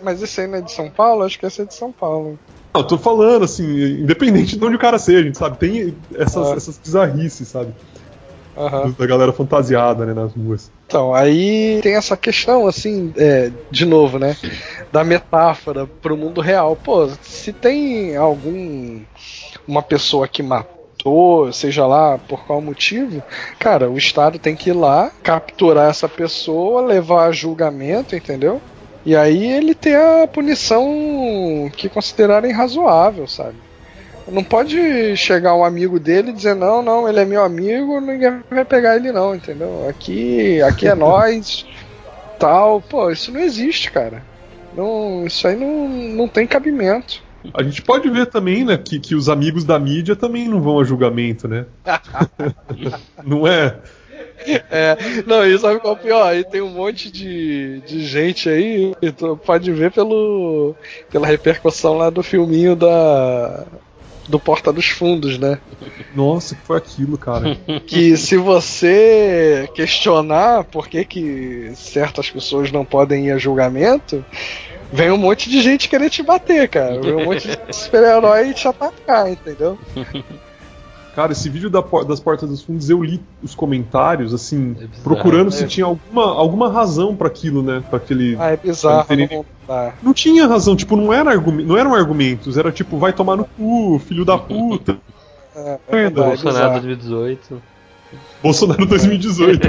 [0.01, 1.23] Mas isso aí não é de São Paulo?
[1.23, 2.39] Acho que esse é de São Paulo.
[2.73, 5.57] Não, eu tô falando, assim, independente de onde o cara seja, sabe?
[5.57, 6.55] Tem essas, ah.
[6.55, 7.73] essas bizarrices, sabe?
[8.55, 8.91] Uhum.
[8.97, 10.71] Da galera fantasiada, né, nas ruas.
[10.87, 14.37] Então, aí tem essa questão, assim, é, de novo, né?
[14.91, 16.75] Da metáfora pro mundo real.
[16.75, 19.01] Pô, se tem algum.
[19.67, 23.23] Uma pessoa que matou, seja lá por qual motivo,
[23.57, 28.61] cara, o Estado tem que ir lá, capturar essa pessoa, levar a julgamento, entendeu?
[29.05, 33.55] E aí ele ter a punição que considerarem razoável, sabe?
[34.27, 38.41] Não pode chegar um amigo dele e dizer, não, não, ele é meu amigo, ninguém
[38.49, 39.87] vai pegar ele não, entendeu?
[39.89, 41.65] Aqui, aqui é nós,
[42.39, 42.79] tal.
[42.81, 44.23] Pô, isso não existe, cara.
[44.75, 47.21] Não, isso aí não, não tem cabimento.
[47.53, 50.79] A gente pode ver também, né, que, que os amigos da mídia também não vão
[50.79, 51.65] a julgamento, né?
[53.21, 53.77] não é?
[54.71, 56.27] É, não, e sabe qual é o pior?
[56.27, 60.75] Aí tem um monte de, de gente aí, tu pode ver pelo,
[61.11, 63.65] pela repercussão lá do filminho da,
[64.27, 65.59] do Porta dos Fundos, né?
[66.15, 67.57] Nossa, que foi aquilo, cara?
[67.85, 74.23] Que se você questionar por que, que certas pessoas não podem ir a julgamento,
[74.91, 76.99] vem um monte de gente querer te bater, cara.
[77.01, 79.77] Vem um monte de super-herói te atacar, entendeu?
[81.15, 85.03] Cara, esse vídeo da, das Portas dos Fundos eu li os comentários, assim, É bizarro,
[85.03, 85.51] procurando é.
[85.51, 87.83] se tinha alguma, alguma razão pra aquilo, né?
[87.87, 88.35] Pra aquele.
[88.39, 89.05] Ah, é bizarro.
[89.05, 89.93] Pra Não, terem- dá.
[90.01, 93.99] Não tinha razão, tipo, não, era não eram argumentos, era tipo, vai tomar no cu,
[93.99, 94.97] filho da puta.
[95.55, 96.81] É, É, Bolsonaro Bolsonaro bizarro.
[96.81, 97.61] 2018.
[98.41, 99.61] Bolsonaro 2018.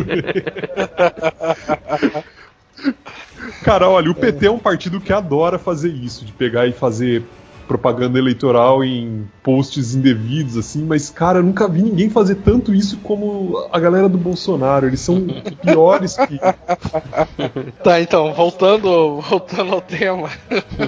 [3.62, 7.22] Cara, olha, o PT é um partido que adora fazer isso, de pegar e fazer
[7.66, 12.98] propaganda eleitoral em posts indevidos, assim, mas, cara, eu nunca vi ninguém fazer tanto isso
[12.98, 14.86] como a galera do Bolsonaro.
[14.86, 15.26] Eles são
[15.62, 16.40] piores que.
[17.82, 20.30] Tá, então, voltando, voltando ao tema.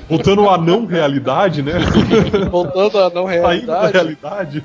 [0.08, 1.72] Voltando à não realidade, né?
[2.50, 4.64] Voltando à não Saindo da realidade.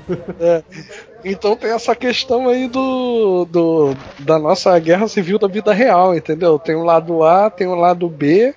[1.24, 6.58] Então tem essa questão aí do, do da nossa guerra civil da vida real, entendeu?
[6.58, 8.54] Tem o lado A, tem o lado B,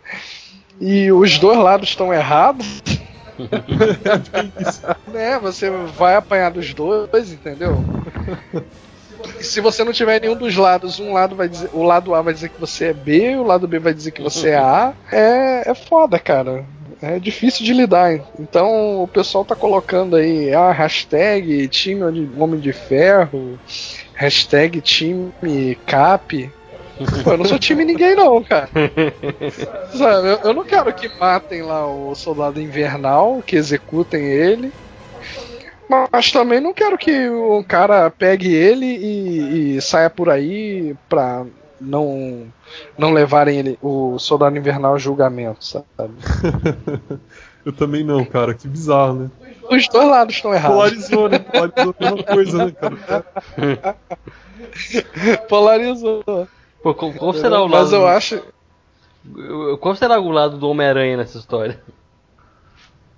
[0.79, 2.81] e os dois lados estão errados.
[5.11, 5.39] Né?
[5.41, 7.83] Você vai apanhar dos dois, entendeu?
[9.39, 12.21] E se você não tiver nenhum dos lados, um lado vai dizer, o lado A
[12.21, 14.93] vai dizer que você é B, o lado B vai dizer que você é A,
[15.11, 16.65] é, é foda, cara.
[17.01, 18.19] É difícil de lidar.
[18.39, 22.01] Então o pessoal tá colocando aí a hashtag time
[22.37, 23.59] Homem de Ferro,
[24.13, 26.51] hashtag time Cap.
[27.23, 28.69] Pô, eu não sou time ninguém não, cara.
[29.91, 34.71] Sabe, eu, eu não quero que matem lá o soldado invernal, que executem ele.
[35.89, 41.45] Mas também não quero que o cara pegue ele e, e saia por aí pra
[41.79, 42.47] não,
[42.97, 46.13] não levarem ele, o soldado invernal a julgamento, sabe?
[47.65, 49.31] Eu também não, cara, que bizarro, né?
[49.71, 50.75] Os dois lados estão errados.
[50.75, 51.39] Polarizou, né?
[51.39, 53.95] Polarizou a mesma coisa, né, cara?
[55.49, 56.47] Polarizou.
[56.85, 57.81] Pô, qual, qual será o lado.
[57.83, 58.39] Mas eu acho.
[59.79, 61.79] Qual será o lado do Homem-Aranha nessa história?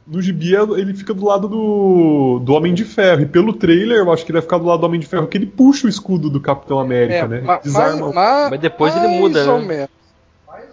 [0.08, 3.24] No gibi ele fica do lado do, do Homem de Ferro.
[3.24, 5.28] E pelo trailer eu acho que ele vai ficar do lado do Homem de Ferro,
[5.28, 7.42] que ele puxa o escudo do Capitão América, É, né?
[7.42, 8.14] ma- Desarma.
[8.14, 9.66] ma- Mas depois ele mais muda, ou né?
[9.68, 9.90] menos.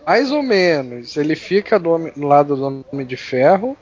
[0.07, 1.16] Mais ou menos.
[1.16, 3.76] Ele fica do, do lado do Homem de Ferro,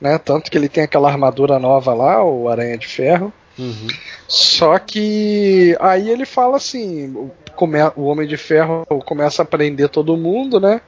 [0.00, 0.16] né?
[0.16, 3.30] Tanto que ele tem aquela armadura nova lá, o Aranha de Ferro.
[3.58, 3.88] Uhum.
[4.26, 10.16] Só que aí ele fala assim: come, o Homem de Ferro começa a prender todo
[10.16, 10.80] mundo, né?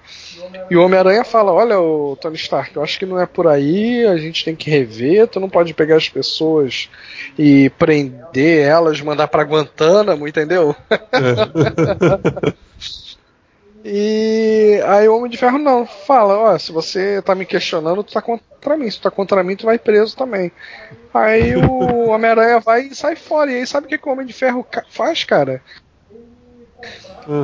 [0.70, 4.04] E o Homem-Aranha fala: Olha, o Tony Stark, eu acho que não é por aí,
[4.06, 5.28] a gente tem que rever.
[5.28, 6.88] Tu não pode pegar as pessoas
[7.38, 10.74] e prender elas, mandar pra Guantánamo, entendeu?
[13.88, 18.14] E aí o Homem de Ferro não, fala, ó, se você tá me questionando, tu
[18.14, 18.90] tá contra mim.
[18.90, 20.50] Se tu tá contra mim, tu vai preso também.
[21.14, 23.52] Aí o Homem-Aranha vai e sai fora.
[23.52, 25.62] E aí sabe o que, que o Homem de Ferro faz, cara?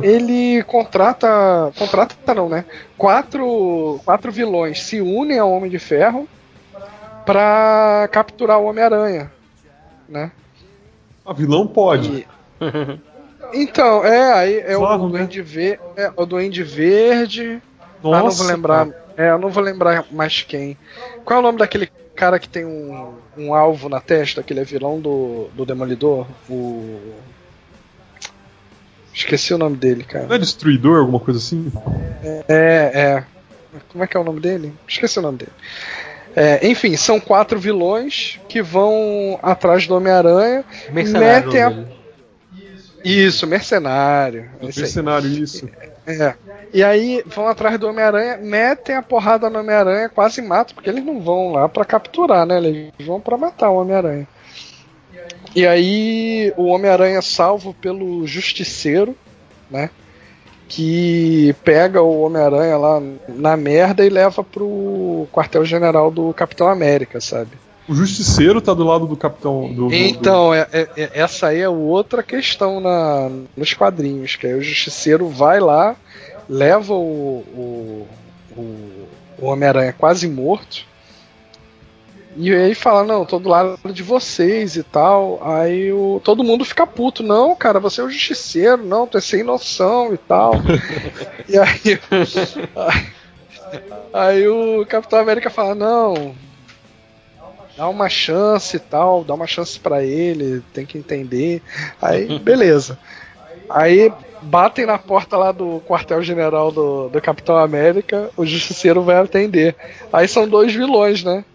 [0.01, 1.71] Ele contrata.
[1.77, 2.65] Contrata não, né?
[2.97, 6.27] Quatro, quatro vilões se unem ao Homem de Ferro
[7.25, 9.31] pra capturar o Homem-Aranha.
[10.07, 10.31] Né?
[11.25, 12.19] A vilão pode.
[12.19, 12.27] E-
[13.55, 14.97] Então, é, aí é o né?
[15.19, 17.61] Duende, Ver, é o Duende Verde.
[18.01, 18.85] Nossa, ah, não vou lembrar.
[18.87, 19.03] cara.
[19.15, 20.75] É, eu não vou lembrar mais quem.
[21.23, 24.61] Qual é o nome daquele cara que tem um, um alvo na testa, que ele
[24.61, 26.25] é vilão do, do Demolidor?
[26.49, 27.13] O.
[29.23, 30.39] Esqueci o nome dele, Não é cara.
[30.39, 31.71] destruidor, alguma coisa assim?
[32.47, 33.23] É, é.
[33.89, 34.73] Como é que é o nome dele?
[34.87, 35.51] Esqueci o nome dele.
[36.35, 40.65] É, enfim, são quatro vilões que vão atrás do Homem-Aranha.
[40.91, 41.45] Mercenário.
[41.47, 41.87] Metem a- dele.
[43.03, 44.49] Isso, mercenário.
[44.61, 45.39] No Esse aí.
[45.41, 45.69] isso.
[46.07, 46.33] É.
[46.73, 51.03] E aí vão atrás do Homem-Aranha, metem a porrada no Homem-Aranha, quase matam, porque eles
[51.03, 52.57] não vão lá pra capturar, né?
[52.57, 54.27] Eles vão pra matar o Homem-Aranha.
[55.55, 59.15] E aí o Homem-Aranha é salvo pelo Justiceiro,
[59.69, 59.89] né?
[60.67, 67.51] Que pega o Homem-Aranha lá na merda e leva pro quartel-general do Capitão América, sabe?
[67.87, 69.67] O Justiceiro tá do lado do Capitão.
[69.67, 74.35] Do, do- do- Então, é- é- é- essa aí é outra questão na, nos quadrinhos,
[74.37, 75.95] que aí o Justiceiro vai lá,
[76.49, 78.07] leva o, o,
[78.57, 78.61] o,
[79.39, 80.85] o Homem-Aranha quase morto,
[82.35, 85.39] e aí fala, não, tô do lado de vocês e tal.
[85.43, 89.21] Aí o, todo mundo fica puto, não, cara, você é o Justiceiro, não, tu é
[89.21, 90.53] sem noção e tal.
[91.47, 91.99] e aí,
[94.13, 96.35] aí o Capitão América fala, não,
[97.77, 101.61] dá uma chance e tal, dá uma chance pra ele, tem que entender.
[102.01, 102.97] Aí, beleza.
[103.69, 104.11] Aí
[104.41, 109.75] batem na porta lá do quartel-general do, do Capitão América, o justiceiro vai atender.
[110.11, 111.45] Aí são dois vilões, né?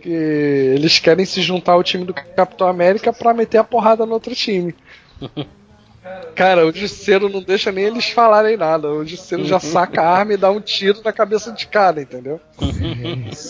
[0.00, 4.12] Que eles querem se juntar ao time do Capitão América pra meter a porrada no
[4.12, 4.74] outro time.
[6.34, 8.88] Cara, o Justiceiro não deixa nem eles falarem nada.
[8.88, 12.40] O Justiceiro já saca a arma e dá um tiro na cabeça de cara, entendeu?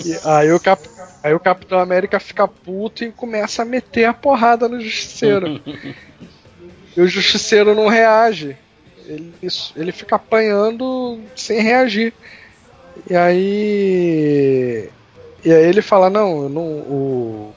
[0.05, 0.82] E aí, o Cap...
[1.22, 5.61] aí o Capitão América fica puto e começa a meter a porrada no Justiceiro.
[6.96, 8.57] e o Justiceiro não reage.
[9.07, 9.32] Ele,
[9.76, 12.12] ele fica apanhando sem reagir.
[13.09, 14.90] E aí.
[15.45, 16.62] E aí ele fala, não, não.
[16.62, 17.55] O,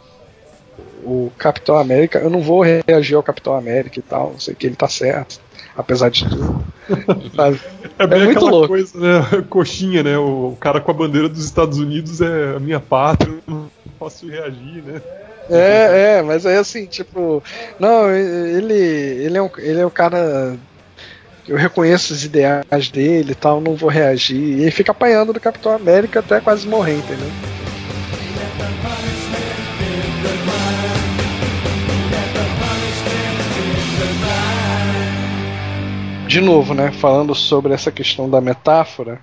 [1.04, 4.76] o Capitão América, eu não vou reagir ao Capitão América e tal, sei que ele
[4.76, 5.40] tá certo,
[5.76, 6.64] apesar de tudo.
[8.00, 8.70] É, bem é muito louco.
[8.70, 9.44] coisa, né?
[9.50, 10.18] Coxinha, né?
[10.18, 14.28] O cara com a bandeira dos Estados Unidos é a minha pátria, eu não posso
[14.28, 15.02] reagir, né?
[15.50, 17.44] É, é, mas é assim, tipo,
[17.80, 20.58] não, ele, ele, é, um, ele é um cara.
[21.48, 24.42] Eu reconheço os ideais dele e tal, não vou reagir.
[24.42, 27.30] E ele fica apanhando do Capitão América até quase morrer, entendeu?
[36.34, 39.22] De novo, né, falando sobre essa questão da metáfora,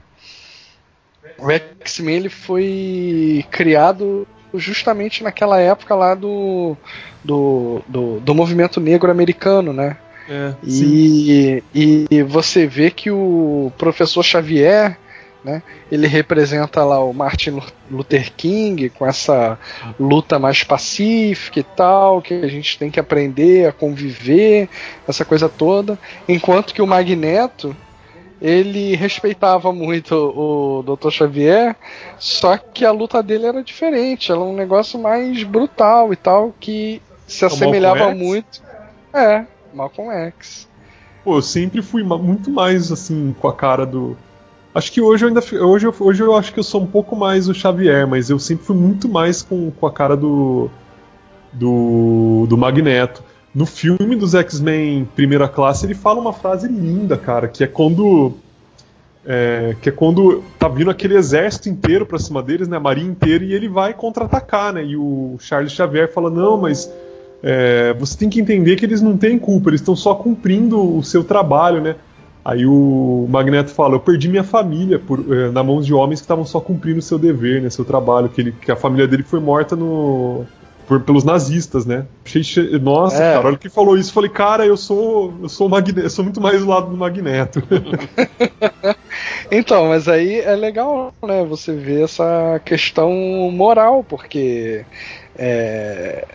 [1.36, 6.76] o X-Men ele foi criado justamente naquela época lá do,
[7.24, 9.96] do, do, do movimento negro americano, né?
[10.28, 14.96] É, e, e você vê que o professor Xavier
[15.44, 15.62] né?
[15.90, 17.60] Ele representa lá o Martin
[17.90, 19.58] Luther King com essa
[19.98, 24.68] luta mais pacífica e tal, que a gente tem que aprender a conviver,
[25.08, 25.98] essa coisa toda.
[26.28, 27.74] Enquanto que o Magneto
[28.40, 31.10] ele respeitava muito o Dr.
[31.10, 31.76] Xavier,
[32.18, 37.02] só que a luta dele era diferente, era um negócio mais brutal e tal, que
[37.26, 38.62] se assemelhava muito.
[39.12, 40.68] É, Malcolm X.
[41.22, 44.16] Pô, eu sempre fui muito mais assim com a cara do
[44.74, 47.16] Acho que hoje eu ainda hoje eu, hoje eu acho que eu sou um pouco
[47.16, 50.70] mais o Xavier, mas eu sempre fui muito mais com, com a cara do
[51.52, 53.24] do, do Magneto.
[53.52, 58.34] No filme dos X-Men Primeira Classe ele fala uma frase linda, cara, que é quando
[59.26, 63.10] é, que é quando tá vindo aquele exército inteiro pra cima deles, né, a marinha
[63.10, 66.90] inteira, e ele vai contra-atacar, né, e o Charles Xavier fala, não, mas
[67.42, 71.02] é, você tem que entender que eles não têm culpa, eles estão só cumprindo o
[71.02, 71.96] seu trabalho, né,
[72.44, 76.24] Aí o Magneto fala: Eu perdi minha família por, eh, na mão de homens que
[76.24, 79.40] estavam só cumprindo seu dever, né, seu trabalho, que, ele, que a família dele foi
[79.40, 80.46] morta no,
[80.90, 82.06] por, pelos nazistas, né?
[82.24, 83.34] Achei, nossa, é.
[83.34, 86.40] cara, olha que falou isso, falei, cara, eu sou, eu sou Magneto, eu sou muito
[86.40, 87.62] mais do lado do Magneto.
[89.52, 91.44] então, mas aí é legal, né?
[91.44, 93.12] Você vê essa questão
[93.52, 94.84] moral, porque
[95.36, 96.26] é,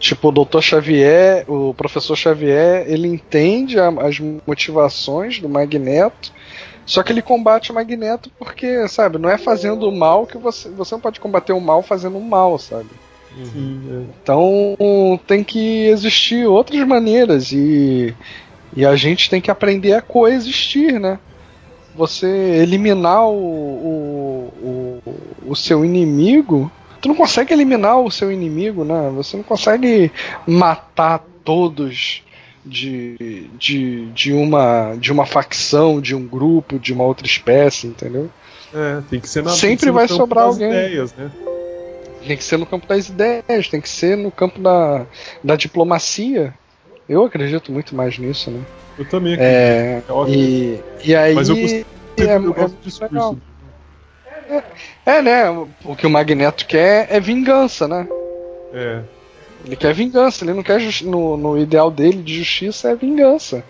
[0.00, 0.62] Tipo, o Dr.
[0.62, 6.32] Xavier, o professor Xavier, ele entende a, as motivações do Magneto,
[6.86, 10.70] só que ele combate o Magneto porque, sabe, não é fazendo o mal que você.
[10.70, 12.88] Você não pode combater o mal fazendo o mal, sabe?
[13.36, 14.06] Uhum.
[14.22, 18.14] Então tem que existir outras maneiras e,
[18.74, 21.18] e a gente tem que aprender a coexistir, né?
[21.94, 25.14] Você eliminar o, o, o,
[25.48, 29.10] o seu inimigo tu não consegue eliminar o seu inimigo, né?
[29.14, 30.12] Você não consegue
[30.46, 32.22] matar todos
[32.64, 38.30] de, de, de, uma, de uma facção, de um grupo, de uma outra espécie, entendeu?
[38.74, 40.68] É, tem que ser na, Sempre ser vai sobrar alguém.
[40.68, 41.30] Ideias, né?
[42.26, 45.06] Tem que ser no campo das ideias, tem que ser no campo da,
[45.42, 46.54] da diplomacia.
[47.08, 48.60] Eu acredito muito mais nisso, né?
[48.98, 50.28] Eu também é, acredito.
[50.28, 51.34] É, e, e aí.
[51.34, 51.86] Mas eu, gostei,
[52.18, 53.38] eu gosto é, discurso.
[55.06, 55.50] É, né?
[55.84, 58.06] O que o Magneto quer é vingança, né?
[58.72, 59.02] É.
[59.64, 63.62] Ele quer vingança, ele não quer no, no ideal dele de justiça é vingança.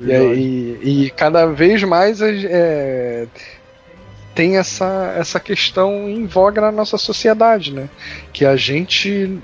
[0.00, 3.26] E, e, e, cada vez mais é,
[4.34, 7.88] tem essa, essa questão em voga na nossa sociedade, né?
[8.32, 9.38] Que a gente.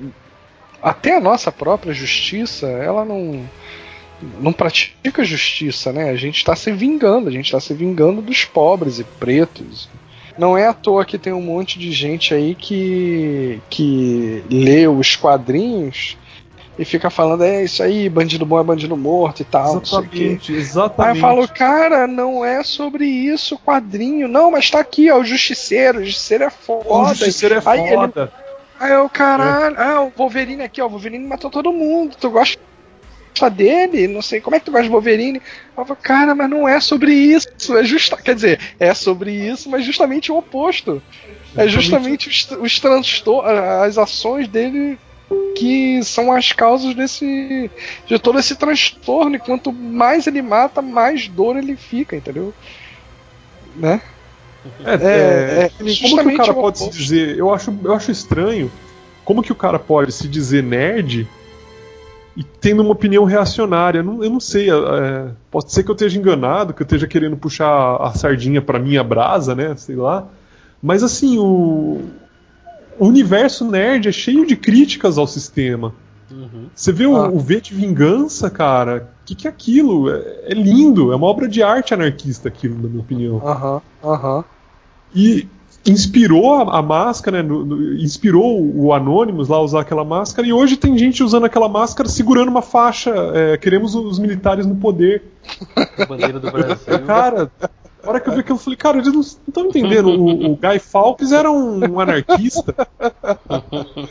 [0.80, 3.48] Até a nossa própria justiça, ela não,
[4.40, 6.10] não pratica justiça, né?
[6.10, 9.88] A gente está se vingando, a gente está se vingando dos pobres e pretos
[10.36, 15.16] não é à toa que tem um monte de gente aí que, que lê os
[15.16, 16.16] quadrinhos
[16.78, 19.80] e fica falando, é isso aí, bandido bom é bandido morto e tal.
[19.80, 21.10] Exatamente, exatamente.
[21.10, 24.26] Aí eu falo, cara, não é sobre isso o quadrinho.
[24.26, 26.88] Não, mas tá aqui, ó, o Justiceiro, o Justiceiro é foda.
[26.88, 28.22] O Justiceiro é aí foda.
[28.22, 28.44] Ele...
[28.80, 29.82] Aí o caralho, é.
[29.82, 32.16] ah, o Wolverine aqui, ó, o Wolverine matou todo mundo.
[32.20, 32.58] Tu gosta
[33.50, 35.42] dele, não sei como é que tu gosta de Wolverine.
[35.76, 37.48] Eu falo, cara, mas não é sobre isso.
[37.76, 41.02] É justa, quer dizer, é sobre isso, mas justamente o oposto.
[41.56, 43.50] É justamente os, os transtornos,
[43.82, 44.98] as ações dele
[45.56, 47.70] que são as causas desse
[48.06, 49.36] de todo esse transtorno.
[49.36, 52.52] E quanto mais ele mata, mais dor ele fica, entendeu?
[53.76, 54.00] Né?
[54.84, 57.38] É, é, é, é como que o cara pode se dizer?
[57.38, 58.70] Eu acho, eu acho estranho.
[59.24, 61.28] Como que o cara pode se dizer nerd
[62.36, 63.98] e tendo uma opinião reacionária.
[64.00, 67.06] Eu não, eu não sei, é, pode ser que eu esteja enganado, que eu esteja
[67.06, 69.74] querendo puxar a sardinha para minha brasa, né?
[69.76, 70.26] Sei lá.
[70.82, 72.02] Mas assim, o,
[72.98, 75.94] o universo nerd é cheio de críticas ao sistema.
[76.30, 76.66] Uhum.
[76.74, 77.28] Você vê o, ah.
[77.28, 79.08] o V de Vingança, cara?
[79.22, 80.10] O que, que é aquilo?
[80.10, 83.36] É, é, lindo, é uma obra de arte anarquista aquilo, na minha opinião.
[83.46, 84.36] Aham, uhum, aham.
[84.36, 84.44] Uhum.
[85.14, 85.48] E
[85.86, 90.46] inspirou a, a máscara, né, no, no, inspirou o Anonymous lá a usar aquela máscara,
[90.46, 93.12] e hoje tem gente usando aquela máscara segurando uma faixa.
[93.34, 95.22] É, queremos os militares no poder.
[95.98, 96.98] A bandeira do Brasil.
[97.06, 97.50] Cara,
[98.04, 100.08] a hora que eu vi aquilo, eu falei, cara, eles não estão entendendo.
[100.08, 102.74] O, o, Guy Fawkes era um, um anarquista.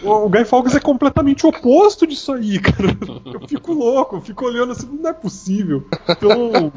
[0.03, 2.95] O, o, Guy Fawkes é completamente o oposto disso aí, cara.
[3.25, 5.85] Eu fico louco, eu fico olhando assim, não é possível.
[6.07, 6.71] Então.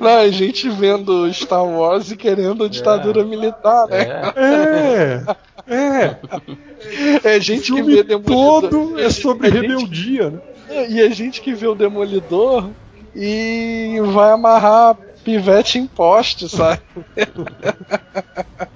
[0.00, 3.24] Não, a gente vendo Star Wars e querendo a ditadura é.
[3.24, 4.32] militar, né?
[4.36, 5.22] É.
[5.66, 6.16] É.
[7.24, 8.70] É, é gente que vê Demolidor.
[8.70, 10.40] todo é sobre rebeldia, né?
[10.88, 12.68] E a gente que vê o Demolidor
[13.14, 14.96] e vai amarrar
[15.28, 16.80] pivete em poste, sabe?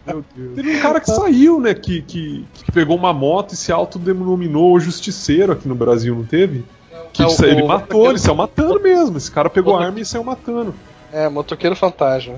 [0.06, 0.54] Meu Deus.
[0.54, 1.72] Teve um cara que saiu, né?
[1.72, 6.62] Que, que, que pegou uma moto e se autodenominou justiceiro aqui no Brasil, não teve?
[7.10, 9.16] Que é, ele o, matou, ele saiu matando mesmo.
[9.16, 10.74] Esse cara pegou a arma e saiu matando.
[11.10, 12.34] É, motoqueiro fantasma.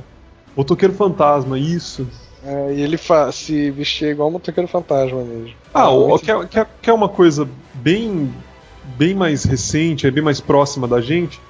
[0.56, 2.06] Motoqueiro fantasma, isso.
[2.44, 2.98] É, e ele
[3.32, 5.54] se vestia igual motoqueiro fantasma mesmo.
[5.72, 8.32] Ah, o, que, é, que, é, que é uma coisa bem,
[8.96, 11.40] bem mais recente, é bem mais próxima da gente.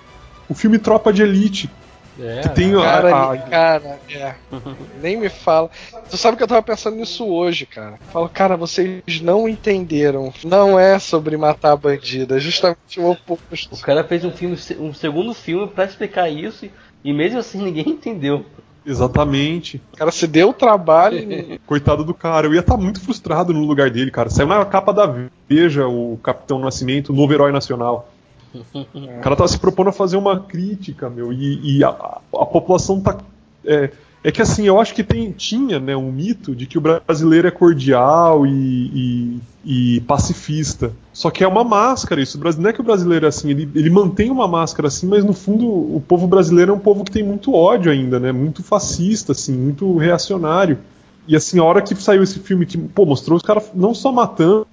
[0.48, 1.70] O filme Tropa de Elite,
[2.18, 3.38] é, tem cara, a, a...
[3.38, 4.34] cara é.
[5.02, 5.70] nem me fala.
[6.08, 7.98] Tu sabe que eu tava pensando nisso hoje, cara.
[8.12, 10.32] Falo, cara, vocês não entenderam.
[10.44, 13.74] Não é sobre matar bandida, é justamente o oposto.
[13.74, 16.68] O cara fez um filme, um segundo filme para explicar isso
[17.02, 18.44] e mesmo assim ninguém entendeu.
[18.86, 19.80] Exatamente.
[19.94, 21.58] O cara se deu o trabalho.
[21.66, 22.46] Coitado do cara.
[22.46, 24.28] Eu ia estar tá muito frustrado no lugar dele, cara.
[24.28, 25.12] Saiu na capa da
[25.48, 28.10] Veja o Capitão Nascimento, o novo herói nacional.
[28.54, 33.00] O cara tava se propondo a fazer uma crítica, meu, e, e a, a, população
[33.00, 33.18] tá.
[33.64, 33.90] É,
[34.22, 37.48] é, que assim, eu acho que tem, tinha né, um mito de que o brasileiro
[37.48, 40.92] é cordial e, e, e pacifista.
[41.12, 42.40] Só que é uma máscara isso.
[42.58, 45.32] Não é que o brasileiro é assim, ele, ele mantém uma máscara assim, mas no
[45.32, 48.32] fundo o povo brasileiro é um povo que tem muito ódio ainda, né?
[48.32, 50.78] Muito fascista, assim, muito reacionário.
[51.26, 54.10] E assim, a hora que saiu esse filme que, pô, mostrou os caras não só
[54.12, 54.66] matando,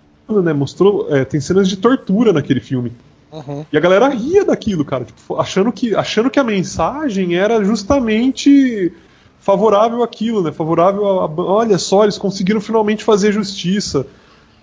[0.44, 0.54] né?
[0.54, 1.08] Mostrou.
[1.14, 2.92] É, tem cenas de tortura naquele filme.
[3.32, 3.66] Uhum.
[3.72, 8.92] E a galera ria daquilo, cara, tipo, achando, que, achando que a mensagem era justamente
[9.40, 10.52] favorável àquilo, né?
[10.52, 14.06] Favorável a, a olha só, eles conseguiram finalmente fazer justiça.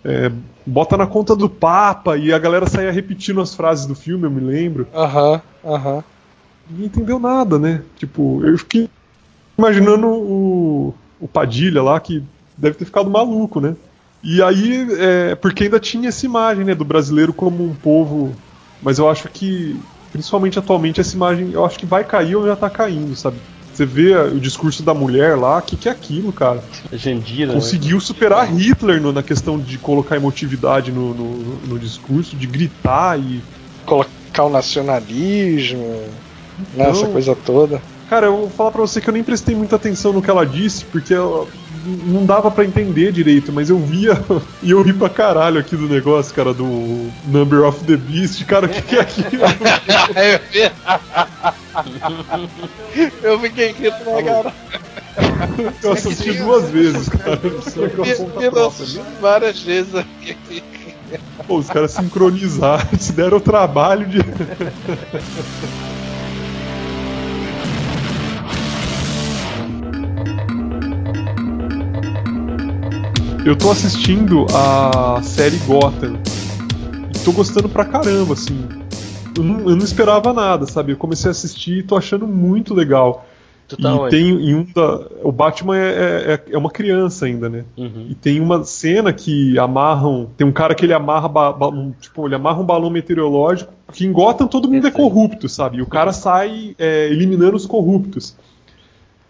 [0.05, 0.31] É,
[0.65, 4.31] bota na conta do Papa e a galera saía repetindo as frases do filme, eu
[4.31, 4.87] me lembro.
[4.95, 5.95] Aham, uhum, aham.
[5.95, 6.03] Uhum.
[6.71, 7.83] Ninguém entendeu nada, né?
[7.97, 8.91] Tipo, eu fiquei
[9.57, 12.23] imaginando o, o Padilha lá, que
[12.57, 13.75] deve ter ficado maluco, né?
[14.23, 18.35] E aí, é, porque ainda tinha essa imagem, né, do brasileiro como um povo
[18.83, 19.79] mas eu acho que,
[20.13, 23.39] principalmente atualmente, essa imagem eu acho que vai cair ou já tá caindo, sabe?
[23.73, 26.65] Você vê o discurso da mulher lá, o que, que é aquilo, cara?
[26.93, 28.01] Gendira, Conseguiu né?
[28.01, 33.41] superar Hitler no, na questão de colocar emotividade no, no, no, discurso, de gritar e.
[33.87, 36.09] Colocar o nacionalismo, né,
[36.75, 37.81] então, essa coisa toda.
[38.11, 40.45] Cara, eu vou falar pra você que eu nem prestei muita atenção no que ela
[40.45, 41.47] disse, porque ela,
[42.05, 44.21] não dava para entender direito, mas eu via
[44.63, 48.45] e eu ri pra caralho aqui do negócio, cara, do Number of the Beast.
[48.45, 49.29] Cara, o que, que é aquilo?
[53.23, 54.53] eu fiquei quieto na cara.
[55.83, 57.41] Eu assisti duas vezes, cara.
[58.41, 58.73] Eu
[59.21, 60.37] várias vezes aqui.
[61.47, 64.19] Pô, os caras sincronizaram, se deram o trabalho de.
[73.49, 76.19] Eu tô assistindo a série Gotham.
[77.17, 78.69] E tô gostando pra caramba, assim.
[79.35, 80.93] Eu não, eu não esperava nada, sabe?
[80.93, 83.27] Eu comecei a assistir e tô achando muito legal.
[83.67, 84.11] Tu tá e onde?
[84.11, 85.81] tem em um da, o Batman é,
[86.35, 87.65] é, é, uma criança ainda, né?
[87.75, 88.09] Uhum.
[88.11, 91.93] E tem uma cena que amarram, tem um cara que ele amarra, ba, ba, um,
[91.93, 93.73] tipo, ele amarra um balão meteorológico.
[93.95, 95.79] Que em Gotham todo mundo é corrupto, sabe?
[95.79, 98.37] E o cara sai é, eliminando os corruptos.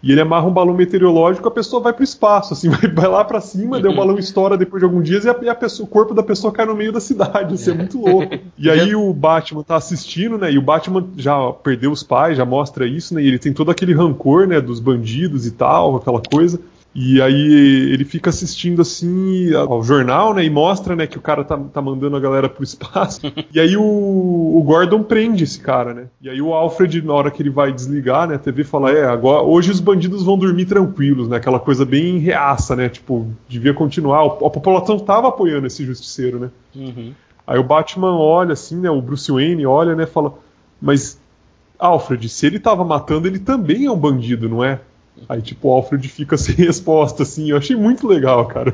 [0.01, 3.23] E ele amarra um balão meteorológico, a pessoa vai pro espaço, assim, vai, vai lá
[3.23, 5.85] para cima, daí o balão estoura depois de alguns dias e, a, e a pessoa,
[5.85, 8.33] o corpo da pessoa cai no meio da cidade, assim, é muito louco.
[8.57, 12.45] E aí o Batman tá assistindo, né, e o Batman já perdeu os pais, já
[12.45, 16.21] mostra isso, né, e ele tem todo aquele rancor, né, dos bandidos e tal, aquela
[16.21, 16.59] coisa.
[17.01, 20.43] E aí ele fica assistindo assim ao jornal, né?
[20.43, 23.21] E mostra, né, que o cara tá, tá mandando a galera pro espaço.
[23.53, 26.07] e aí o, o, Gordon prende esse cara, né?
[26.21, 29.05] E aí o Alfred, na hora que ele vai desligar, né, a TV fala, é,
[29.05, 31.37] agora hoje os bandidos vão dormir tranquilos, né?
[31.37, 32.89] Aquela coisa bem reaça, né?
[32.89, 34.25] Tipo, devia continuar.
[34.25, 36.49] A população tava apoiando esse justiceiro, né?
[36.75, 37.13] Uhum.
[37.47, 38.89] Aí o Batman olha assim, né?
[38.89, 40.05] O Bruce Wayne olha, né?
[40.05, 40.33] Fala,
[40.81, 41.17] mas
[41.79, 44.81] Alfred, se ele tava matando, ele também é um bandido, não é?
[45.27, 47.49] Aí, tipo, o Alfred fica sem resposta, assim.
[47.49, 48.73] Eu achei muito legal, cara.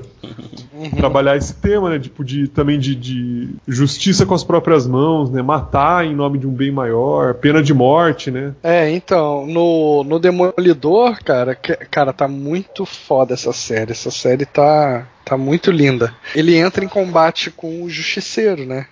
[0.74, 0.90] Uhum.
[0.92, 2.00] Trabalhar esse tema, né?
[2.00, 5.42] Tipo, de, também de, de, justiça com as próprias mãos, né?
[5.42, 8.54] Matar em nome de um bem maior, pena de morte, né?
[8.64, 13.92] É, então, no, no Demolidor, cara, que, cara, tá muito foda essa série.
[13.92, 16.14] Essa série tá, tá muito linda.
[16.36, 18.88] Ele entra em combate com o Justiceiro, né?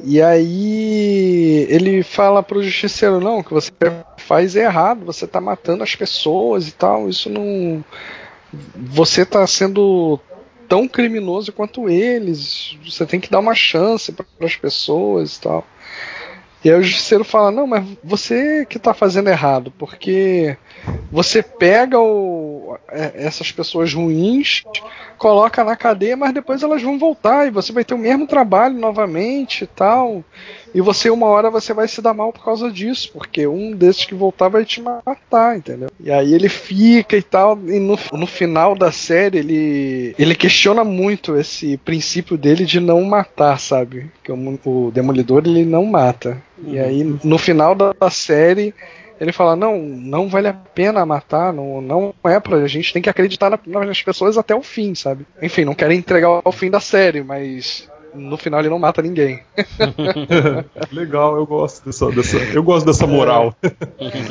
[0.00, 3.70] E aí ele fala pro justiceiro, não, que você
[4.16, 7.84] faz errado, você tá matando as pessoas e tal, isso não.
[8.74, 10.18] Você tá sendo
[10.68, 15.66] tão criminoso quanto eles, você tem que dar uma chance para as pessoas e tal.
[16.64, 20.56] E aí o justiceiro fala: Não, mas você que está fazendo errado, porque
[21.10, 24.62] você pega o, é, essas pessoas ruins,
[25.18, 28.78] coloca na cadeia, mas depois elas vão voltar e você vai ter o mesmo trabalho
[28.78, 30.24] novamente e tal.
[30.74, 34.04] E você, uma hora, você vai se dar mal por causa disso, porque um desses
[34.04, 35.90] que voltar vai te matar, entendeu?
[36.00, 40.82] E aí ele fica e tal, e no, no final da série ele, ele questiona
[40.84, 44.10] muito esse princípio dele de não matar, sabe?
[44.22, 46.40] Que o, o Demolidor ele não mata.
[46.64, 48.74] E aí no final da, da série
[49.22, 52.56] ele fala: não, não vale a pena matar, não, não é pra.
[52.56, 55.24] A gente tem que acreditar na, nas pessoas até o fim, sabe?
[55.40, 59.40] Enfim, não quero entregar o fim da série, mas no final ele não mata ninguém.
[60.92, 63.54] Legal, eu gosto dessa, dessa, eu gosto dessa moral.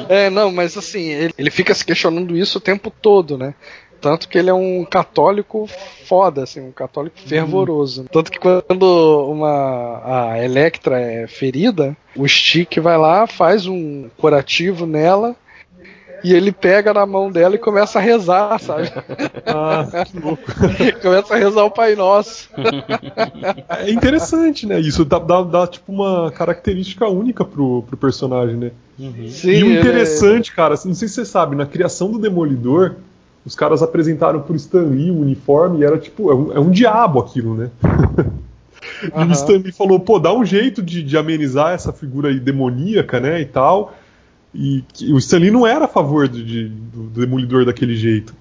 [0.09, 3.53] é, não, mas assim, ele, ele fica se questionando isso o tempo todo, né?
[4.01, 5.69] Tanto que ele é um católico
[6.05, 7.27] foda, assim, um católico uhum.
[7.27, 8.05] fervoroso.
[8.11, 14.87] Tanto que quando uma a Electra é ferida, o Stick vai lá, faz um curativo
[14.87, 15.35] nela
[16.23, 18.91] e ele pega na mão dela e começa a rezar, sabe?
[19.45, 20.43] Ah, que louco.
[21.01, 22.49] começa a rezar o Pai Nosso.
[23.69, 24.79] É interessante, né?
[24.79, 28.71] Isso dá, dá, dá tipo uma característica única pro, pro personagem, né?
[28.97, 29.27] Uhum.
[29.27, 30.55] Sim, e o interessante, é...
[30.55, 32.95] cara, assim, não sei se você sabe, na criação do Demolidor,
[33.45, 36.69] os caras apresentaram pro Stan Lee o uniforme e era tipo, é um, é um
[36.69, 37.71] diabo aquilo, né?
[39.03, 39.29] e uhum.
[39.29, 43.19] o Stan Lee falou, pô, dá um jeito de, de amenizar essa figura aí demoníaca,
[43.19, 43.93] né, e tal.
[44.53, 48.35] E que, o Stanley não era a favor de, de, do, Demolidor daquele jeito.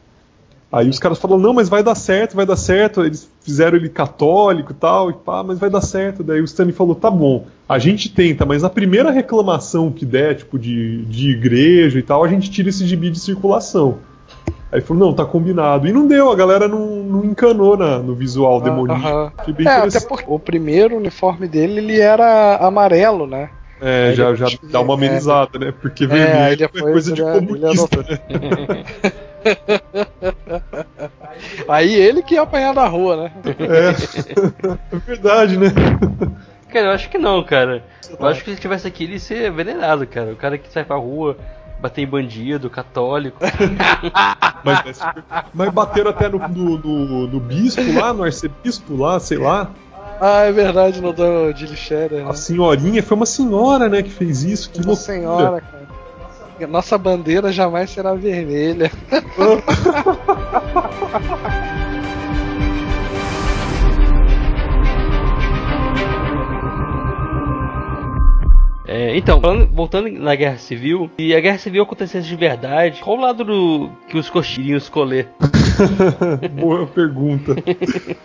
[0.72, 3.04] Aí os caras falaram, não, mas vai dar certo, vai dar certo.
[3.04, 6.22] Eles fizeram ele católico e tal, e pá, mas vai dar certo.
[6.22, 10.36] Daí o Stanley falou, tá bom, a gente tenta, mas a primeira reclamação que der,
[10.36, 13.98] tipo, de, de igreja e tal, a gente tira esse gibi de circulação.
[14.72, 15.88] Aí falou, não, tá combinado.
[15.88, 19.00] E não deu, a galera não, não encanou na, no visual ah, demoníaco.
[19.00, 19.66] Uh -huh.
[19.66, 23.50] É, até porque o primeiro uniforme dele, ele era amarelo, né?
[23.80, 25.72] É, já, já dá uma amenizada, né?
[25.72, 28.18] Porque vermelho é, é coisa de comunista, né?
[31.68, 33.32] Aí ele que ia apanhar na rua, né?
[33.58, 33.88] É,
[34.94, 35.68] é verdade, né?
[36.70, 37.84] Cara, eu acho que não, cara.
[38.18, 40.32] Eu acho que se tivesse aqui ele ia ser venenado, cara.
[40.32, 41.36] O cara que sai pra rua,
[41.80, 43.38] bater em bandido, católico.
[44.64, 45.00] mas,
[45.52, 49.70] mas bateram até no, no, no, no bispo lá, no arcebispo lá, sei lá.
[50.20, 52.24] Ah, é verdade, no Donald de Scherer.
[52.24, 52.30] Né?
[52.30, 54.70] A senhorinha, foi uma senhora, né, que fez isso.
[54.70, 55.06] Que uma loucura.
[55.06, 56.68] senhora, cara.
[56.68, 58.92] Nossa bandeira jamais será vermelha.
[68.92, 73.16] É, então, falando, voltando na Guerra Civil, e a Guerra Civil acontecesse de verdade, qual
[73.16, 75.28] o lado do, que os coxinhos escolher?
[76.60, 77.54] Boa pergunta.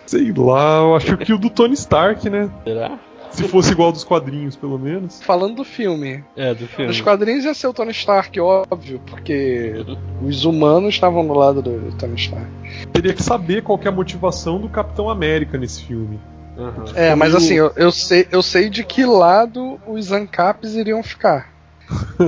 [0.06, 2.50] Sei lá, eu acho que o do Tony Stark, né?
[2.64, 2.98] Será?
[3.30, 5.22] Se fosse igual dos quadrinhos, pelo menos.
[5.22, 6.24] Falando do filme.
[6.34, 6.86] É, do filme.
[6.86, 9.84] Nos quadrinhos ia ser o Tony Stark, óbvio, porque
[10.22, 12.48] os humanos estavam do lado do Tony Stark.
[12.92, 16.18] Teria que saber qual que é a motivação do Capitão América nesse filme.
[16.56, 16.84] Uhum.
[16.94, 21.55] É, mas assim, eu, eu, sei, eu sei de que lado os ANCAPs iriam ficar.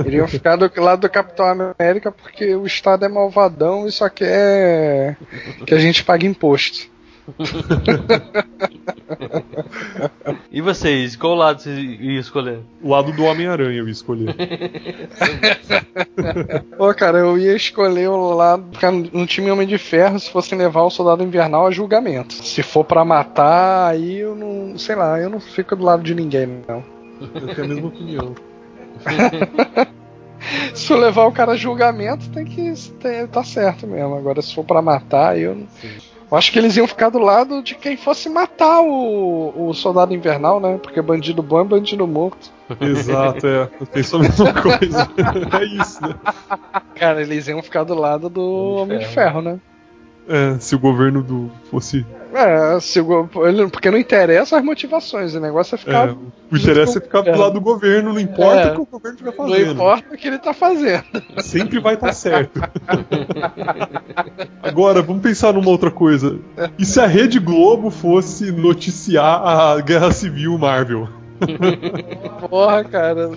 [0.05, 5.17] Iriam ficar do lado do Capitão América porque o Estado é malvadão e só quer
[5.65, 6.89] que a gente pague imposto.
[10.51, 12.61] e vocês, qual lado vocês iam escolher?
[12.81, 14.35] O lado do Homem-Aranha eu ia escolher.
[16.77, 18.65] Pô, cara, eu ia escolher o lado.
[18.73, 22.33] Ficar no time Homem de Ferro se fosse levar o Soldado Invernal a julgamento.
[22.33, 24.75] Se for para matar, aí eu não.
[24.77, 26.83] Sei lá, eu não fico do lado de ninguém, não.
[27.21, 28.33] Eu tenho a mesma opinião.
[30.73, 32.73] se for levar o cara a julgamento, tem que.
[32.99, 34.15] Tem, tá certo mesmo.
[34.15, 35.65] Agora, se for para matar, eu.
[35.81, 35.89] Sim.
[36.31, 40.13] Eu acho que eles iam ficar do lado de quem fosse matar o, o soldado
[40.13, 40.77] invernal, né?
[40.77, 42.51] Porque bandido bom é bandido morto.
[42.79, 43.67] Exato, é.
[43.81, 45.09] Eu penso a mesma coisa.
[45.59, 46.15] é isso, né?
[46.93, 49.69] Cara, eles iam ficar do lado do Homem de Ferro, Homem de Ferro
[50.29, 50.55] né?
[50.55, 52.99] É, se o governo do fosse É, se,
[53.71, 56.09] porque não interessa as motivações, o negócio é ficar.
[56.09, 58.85] É, o interesse é ficar do lado do governo, não importa é, o que o
[58.85, 59.65] governo estiver fazendo.
[59.65, 61.03] Não importa o que ele está fazendo.
[61.39, 62.61] Sempre vai estar tá certo.
[64.61, 66.39] Agora, vamos pensar numa outra coisa.
[66.77, 71.07] E se a Rede Globo fosse noticiar a Guerra Civil Marvel?
[72.49, 73.31] Porra, cara.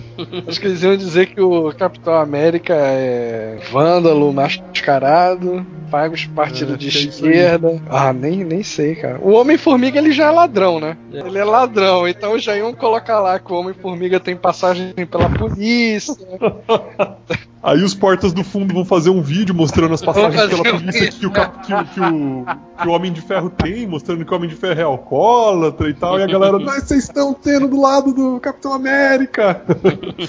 [0.46, 6.74] Acho que eles iam dizer que o Capitão América é vândalo, mascarado, paga os partidos
[6.74, 7.82] é, de esquerda.
[7.90, 9.18] Ah, nem, nem sei, cara.
[9.20, 10.96] O Homem-Formiga ele já é ladrão, né?
[11.12, 11.18] É.
[11.18, 16.14] Ele é ladrão, então já iam colocar lá que o Homem-Formiga tem passagem pela polícia.
[17.62, 21.26] Aí os portas do fundo vão fazer um vídeo mostrando as passagens pela polícia que
[21.26, 21.50] o, que, o,
[21.84, 22.44] que, o,
[22.82, 25.94] que o Homem de Ferro tem, mostrando que o Homem de Ferro é alcoólatra e
[25.94, 29.62] tal, e a galera, mas vocês estão tendo do lado do Capitão América.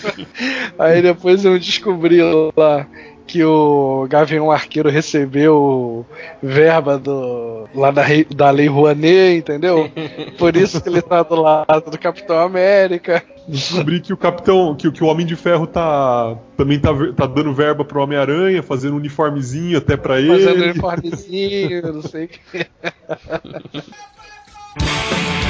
[0.78, 2.22] Aí depois eu descobri
[2.56, 2.86] lá
[3.26, 6.06] que o Gavião Arqueiro recebeu
[6.42, 8.04] verba do, lá da,
[8.36, 9.90] da Lei Rouanet, entendeu?
[10.38, 13.24] Por isso que ele tá do lado do Capitão América.
[13.48, 17.54] Descobri que o Capitão, que, que o Homem de Ferro tá também tá, tá dando
[17.54, 20.46] verba pro Homem-Aranha, fazendo um uniformezinho até pra ele.
[20.46, 22.68] Fazendo uniformezinho, não sei o que.